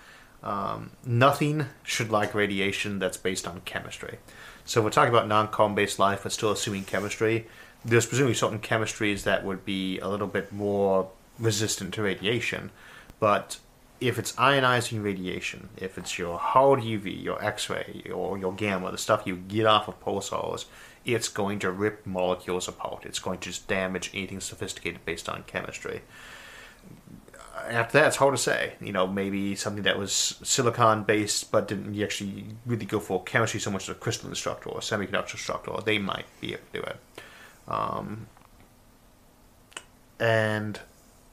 [0.44, 4.20] Um, nothing should like radiation that's based on chemistry.
[4.68, 7.48] So we're talking about non-carbon based life, but still assuming chemistry.
[7.86, 11.10] There's presumably certain chemistries that would be a little bit more
[11.40, 12.72] resistant to radiation,
[13.18, 13.60] but
[14.02, 18.98] if it's ionizing radiation, if it's your hard UV, your X-ray, or your gamma, the
[18.98, 20.66] stuff you get off of pulsars,
[21.06, 23.06] it's going to rip molecules apart.
[23.06, 26.02] It's going to just damage anything sophisticated based on chemistry.
[27.70, 28.74] After that, it's hard to say.
[28.80, 30.12] You know, maybe something that was
[30.44, 34.70] silicon based, but didn't actually really go for chemistry so much as a crystalline structure
[34.70, 36.98] or a semiconductor structure, they might be able to do it.
[37.68, 38.28] Um,
[40.20, 40.80] and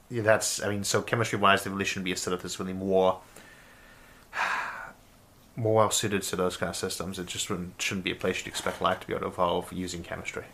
[0.09, 2.73] yeah, that's I mean, so chemistry wise, there really shouldn't be a setup that's really
[2.73, 3.19] more
[5.55, 7.17] more well suited to those kind of systems.
[7.19, 10.03] It just shouldn't be a place you'd expect life to be able to evolve using
[10.03, 10.45] chemistry.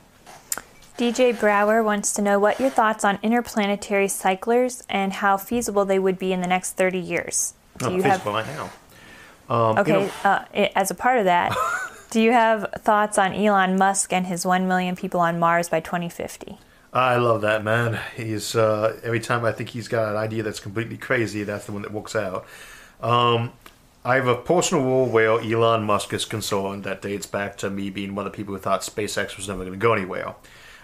[0.97, 5.97] DJ Brower wants to know what your thoughts on interplanetary cyclers and how feasible they
[5.99, 7.53] would be in the next 30 years.
[7.79, 8.69] Do Not you have feasible right now.
[9.49, 11.55] Um, you Okay, know- uh, as a part of that,
[12.11, 15.79] do you have thoughts on Elon Musk and his 1 million people on Mars by
[15.79, 16.57] 2050?
[16.93, 17.99] I love that man.
[18.17, 21.71] He's uh, every time I think he's got an idea that's completely crazy, that's the
[21.71, 22.45] one that works out.
[23.01, 23.53] Um,
[24.03, 27.89] I have a personal rule where Elon Musk is concerned that dates back to me
[27.89, 30.35] being one of the people who thought SpaceX was never going to go anywhere.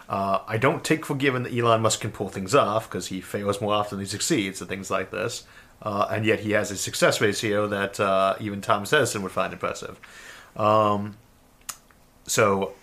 [0.09, 3.19] Uh, I don't take for given that Elon Musk can pull things off because he
[3.19, 5.43] fails more often than he succeeds at things like this,
[5.81, 9.51] uh, and yet he has a success ratio that uh, even Thomas Edison would find
[9.51, 9.99] impressive.
[10.55, 11.17] Um,
[12.25, 12.73] so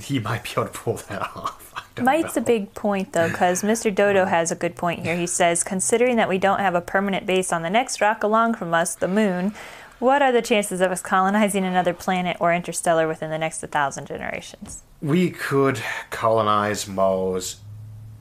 [0.00, 1.72] he might be able to pull that off.
[1.76, 3.92] I don't a big point, though, because Mr.
[3.92, 5.16] Dodo has a good point here.
[5.16, 8.54] He says, considering that we don't have a permanent base on the next rock along
[8.54, 9.54] from us, the moon,
[9.98, 14.06] what are the chances of us colonizing another planet or interstellar within the next 1,000
[14.06, 14.82] generations?
[15.00, 15.80] We could
[16.10, 17.60] colonize Mars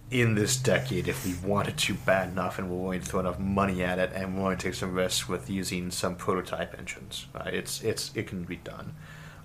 [0.10, 3.40] in this decade if we wanted to bad enough and we're willing to throw enough
[3.40, 7.28] money at it and we're willing to take some risks with using some prototype engines.
[7.34, 7.54] Right?
[7.54, 8.94] It's it's it can be done.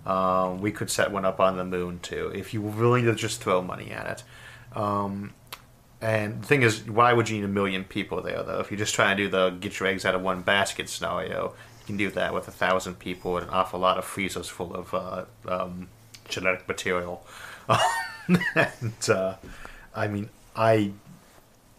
[0.04, 3.14] Um, we could set one up on the moon too if you were willing to
[3.14, 4.06] just throw money at
[4.74, 4.78] it.
[4.78, 5.34] Um,
[6.00, 8.60] and the thing is, why would you need a million people there though?
[8.60, 11.54] If you're just trying to do the get your eggs out of one basket scenario,
[11.80, 14.74] you can do that with a thousand people and an awful lot of freezers full
[14.74, 15.88] of uh, um,
[16.28, 17.26] genetic material.
[18.28, 19.34] and uh,
[19.94, 20.92] I mean, I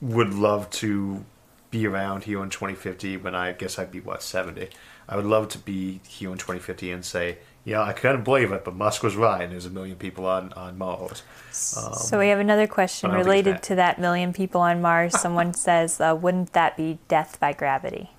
[0.01, 1.23] would love to
[1.71, 4.69] be around here in 2050 when I guess I'd be what 70.
[5.07, 8.65] I would love to be here in 2050 and say, yeah, I couldn't believe it,
[8.65, 9.41] but Musk was right.
[9.41, 11.23] And there's a million people on on Mars.
[11.51, 13.63] so we have another question Um, I don't think it's related that.
[13.63, 15.19] to that million people on Mars.
[15.19, 18.11] Someone says, uh, wouldn't that be death by gravity?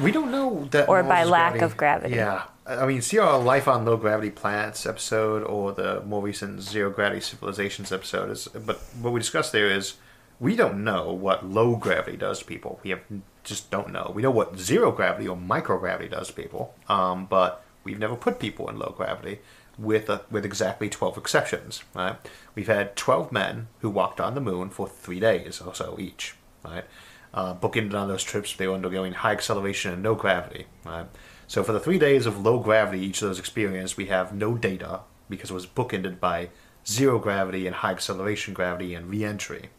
[0.00, 0.88] We don't know that.
[0.88, 2.14] Or Mars by lack of gravity.
[2.14, 6.62] Yeah, I mean, see our life on low gravity planets episode, or the more recent
[6.62, 8.46] zero gravity civilizations episode is.
[8.48, 9.94] But what we discussed there is
[10.38, 12.78] we don't know what low gravity does to people.
[12.84, 13.02] We have
[13.42, 14.12] just don't know.
[14.14, 18.38] We know what zero gravity or microgravity does to people, um, but we've never put
[18.38, 19.40] people in low gravity.
[19.78, 21.82] with uh, with exactly 12 exceptions.
[21.94, 22.16] Right?
[22.54, 26.34] We've had 12 men who walked on the moon for three days or so each.
[26.64, 26.84] Right?
[27.32, 30.66] Uh, bookended on those trips, they were undergoing high acceleration and no gravity.
[30.84, 31.06] Right?
[31.50, 34.56] So for the three days of low gravity each of those experienced, we have no
[34.56, 36.50] data because it was bookended by
[36.86, 39.70] zero gravity and high acceleration gravity and re-entry,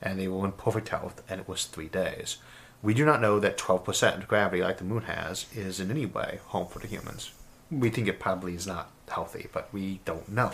[0.00, 2.38] and they were in perfect health, and it was three days.
[2.82, 6.40] We do not know that 12% gravity, like the moon has, is in any way
[6.46, 7.30] harmful to humans.
[7.70, 10.52] We think it probably is not healthy, but we don't know.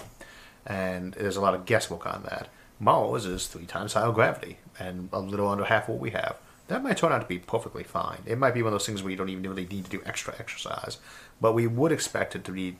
[0.67, 2.49] And there's a lot of guesswork on that.
[2.81, 6.37] Mars is three times higher gravity and a little under half what we have.
[6.69, 8.23] That might turn out to be perfectly fine.
[8.27, 10.03] It might be one of those things where you don't even really need to do
[10.07, 10.99] extra exercise,
[11.41, 12.77] but we would expect it to be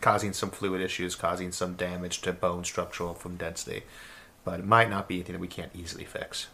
[0.00, 3.82] causing some fluid issues, causing some damage to bone structure from density.
[4.44, 6.48] But it might not be anything that we can't easily fix.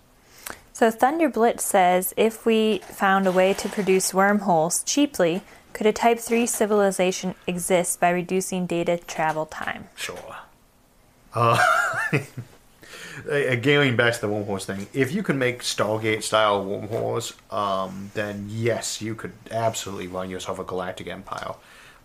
[0.72, 5.42] So Thunderblitz says if we found a way to produce wormholes cheaply,
[5.72, 9.88] could a Type 3 civilization exist by reducing data travel time?
[9.96, 10.36] Sure.
[11.34, 11.58] Uh,
[13.62, 18.46] going back to the wormholes thing, if you can make Stargate style wormholes, um, then
[18.48, 21.54] yes, you could absolutely run yourself a galactic empire.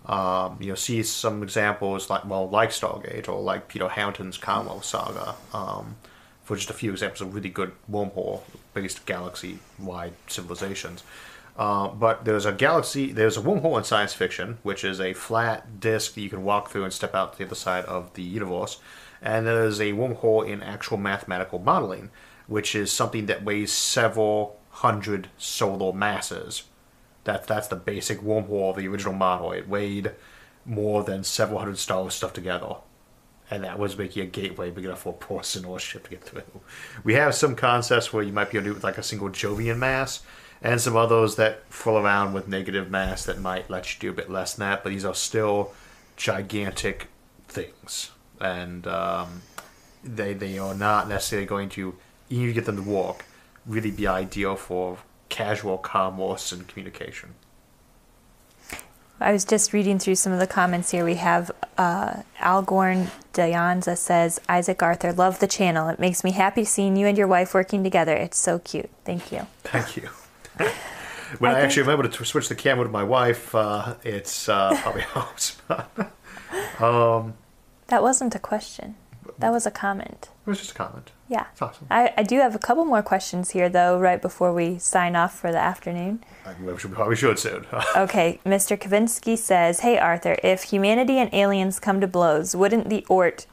[0.06, 4.86] Um, you know, see some examples like well, like Stargate or like Peter Hamilton's Commonwealth
[4.86, 5.36] Saga.
[5.54, 5.96] Um,
[6.46, 11.04] for just a few examples of really good wormhole-based galaxy-wide civilizations.
[11.58, 15.80] Uh, but there's a galaxy, there's a wormhole in science fiction, which is a flat
[15.80, 18.22] disk that you can walk through and step out to the other side of the
[18.22, 18.80] universe.
[19.22, 22.12] And there's a wormhole in actual mathematical modeling,
[22.48, 26.64] which is something that weighs several hundred solar masses.
[27.24, 29.52] That, that's the basic wormhole of the original model.
[29.52, 30.12] It weighed
[30.66, 32.76] more than several hundred stars stuck together
[33.50, 36.10] and that was making a gateway big enough for a person or a ship to
[36.10, 36.42] get through.
[37.04, 39.04] We have some concepts where you might be able to do it with like a
[39.04, 40.24] single Jovian mass,
[40.62, 44.14] and some others that fool around with negative mass that might let you do a
[44.14, 45.74] bit less than that, but these are still
[46.18, 47.08] gigantic
[47.48, 49.42] things, and um,
[50.04, 51.96] they they are not necessarily going to
[52.30, 53.26] even get them to walk.
[53.66, 54.98] Really, be ideal for
[55.30, 57.34] casual commerce and communication.
[59.20, 61.06] I was just reading through some of the comments here.
[61.06, 65.88] We have uh, Algorn Dianza says, Isaac Arthur, love the channel.
[65.88, 68.14] It makes me happy seeing you and your wife working together.
[68.14, 68.90] It's so cute.
[69.06, 69.48] Thank you.
[69.64, 70.10] Thank you.
[71.40, 74.78] when I, I actually remember to switch the camera to my wife, uh, it's uh,
[74.82, 75.62] probably helps.
[76.80, 77.36] um,
[77.88, 78.96] that wasn't a question.
[79.40, 80.30] That was a comment.
[80.46, 81.12] It was just a comment.
[81.28, 81.48] Yeah.
[81.52, 81.88] It's awesome.
[81.90, 85.38] I, I do have a couple more questions here, though, right before we sign off
[85.38, 86.24] for the afternoon.
[86.62, 87.66] We should, probably should soon.
[87.96, 88.40] okay.
[88.46, 88.78] Mr.
[88.78, 93.46] Kavinsky says Hey, Arthur, if humanity and aliens come to blows, wouldn't the Oort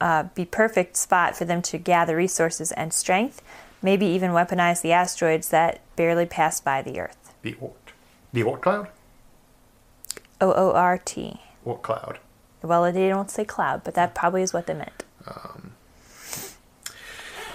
[0.00, 3.40] uh, be perfect spot for them to gather resources and strength?
[3.80, 7.32] Maybe even weaponize the asteroids that barely pass by the Earth.
[7.42, 7.92] The Oort.
[8.32, 8.88] The Oort cloud?
[10.40, 11.40] O O R T.
[11.64, 12.18] Oort cloud.
[12.62, 15.04] Well, they don't say cloud, but that probably is what they meant.
[15.26, 15.72] Um,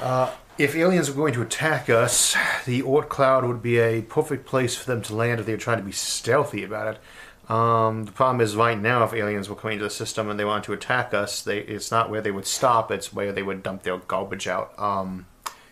[0.01, 2.35] uh, if aliens were going to attack us,
[2.65, 5.59] the Oort cloud would be a perfect place for them to land if they were
[5.59, 7.51] trying to be stealthy about it.
[7.51, 10.43] Um, the problem is, right now, if aliens were coming into the system and they
[10.43, 13.63] wanted to attack us, they, it's not where they would stop; it's where they would
[13.63, 14.77] dump their garbage out.
[14.77, 15.27] Um,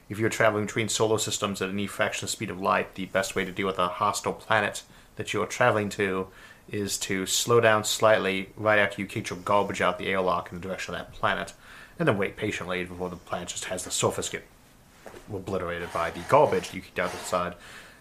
[0.07, 3.07] if you're traveling between solar systems at any fraction of the speed of light, the
[3.07, 4.83] best way to deal with a hostile planet
[5.15, 6.27] that you're traveling to
[6.71, 10.59] is to slow down slightly right after you kick your garbage out the airlock in
[10.59, 11.53] the direction of that planet
[11.97, 14.45] and then wait patiently before the planet just has the surface get
[15.33, 17.55] obliterated by the garbage you kicked out the side.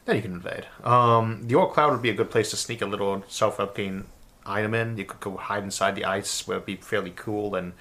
[0.05, 0.67] Then you can invade.
[0.83, 4.05] Um, the Oort Cloud would be a good place to sneak a little self-replicating
[4.45, 4.99] item in.
[4.99, 7.73] You could go hide inside the ice where it'd be fairly cool and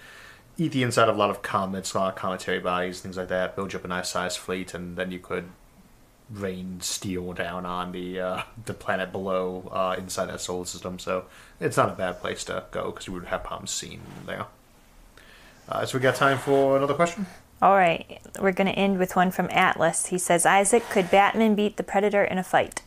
[0.58, 3.28] eat the inside of a lot of comets, a lot of cometary bodies, things like
[3.28, 3.56] that.
[3.56, 5.50] Build up a nice sized fleet, and then you could
[6.30, 11.00] rain steel down on the uh, the planet below uh, inside that solar system.
[11.00, 11.26] So
[11.60, 14.46] it's not a bad place to go because you would have problems seeing there.
[15.68, 17.26] Uh, so we got time for another question?
[17.62, 18.20] All right.
[18.42, 20.08] We're going to end with one from Atlas.
[20.08, 22.82] He says, Isaac, could Batman beat the Predator in a fight?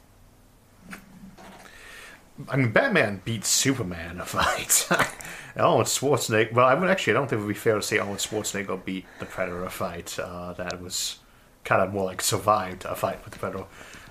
[2.50, 4.86] I mean, Batman beat Superman in a fight.
[5.56, 6.52] Arnold Schwarzenegger.
[6.52, 7.14] Well, I would actually.
[7.14, 9.66] I don't think it would be fair to say Arnold Schwarzenegger beat the Predator in
[9.66, 10.18] a fight.
[10.18, 11.18] Uh, that was
[11.66, 13.66] kind of more like survived a fight with the Predator.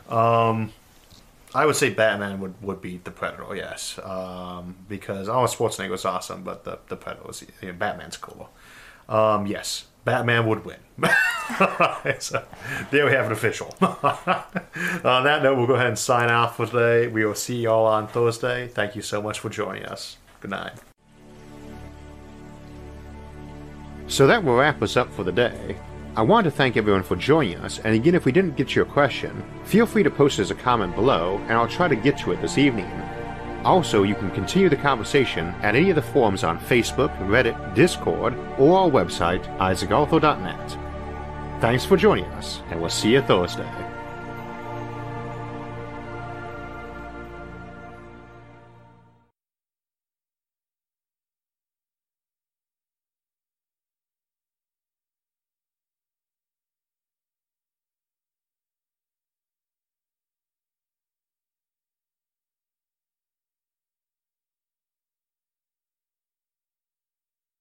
[0.10, 0.74] Um,
[1.56, 6.06] I would say Batman would, would beat the Predator, yes, um, because Arnold Schwarzenegger was
[6.06, 8.48] awesome, but the the Predator was you know, Batman's cooler.
[9.08, 10.78] Um, yes, Batman would win.
[12.20, 12.44] so
[12.92, 13.74] there we have an official.
[13.82, 17.08] on that note, we'll go ahead and sign off for today.
[17.08, 18.68] We will see you all on Thursday.
[18.68, 20.18] Thank you so much for joining us.
[20.42, 20.74] Good night.
[24.08, 25.78] So that will wrap us up for the day.
[26.18, 28.86] I want to thank everyone for joining us, and again, if we didn't get your
[28.86, 32.18] question, feel free to post it as a comment below, and I'll try to get
[32.20, 32.90] to it this evening.
[33.66, 38.34] Also, you can continue the conversation at any of the forums on Facebook, Reddit, Discord,
[38.58, 40.78] or our website, isaacarthur.net.
[41.60, 43.95] Thanks for joining us, and we'll see you Thursday.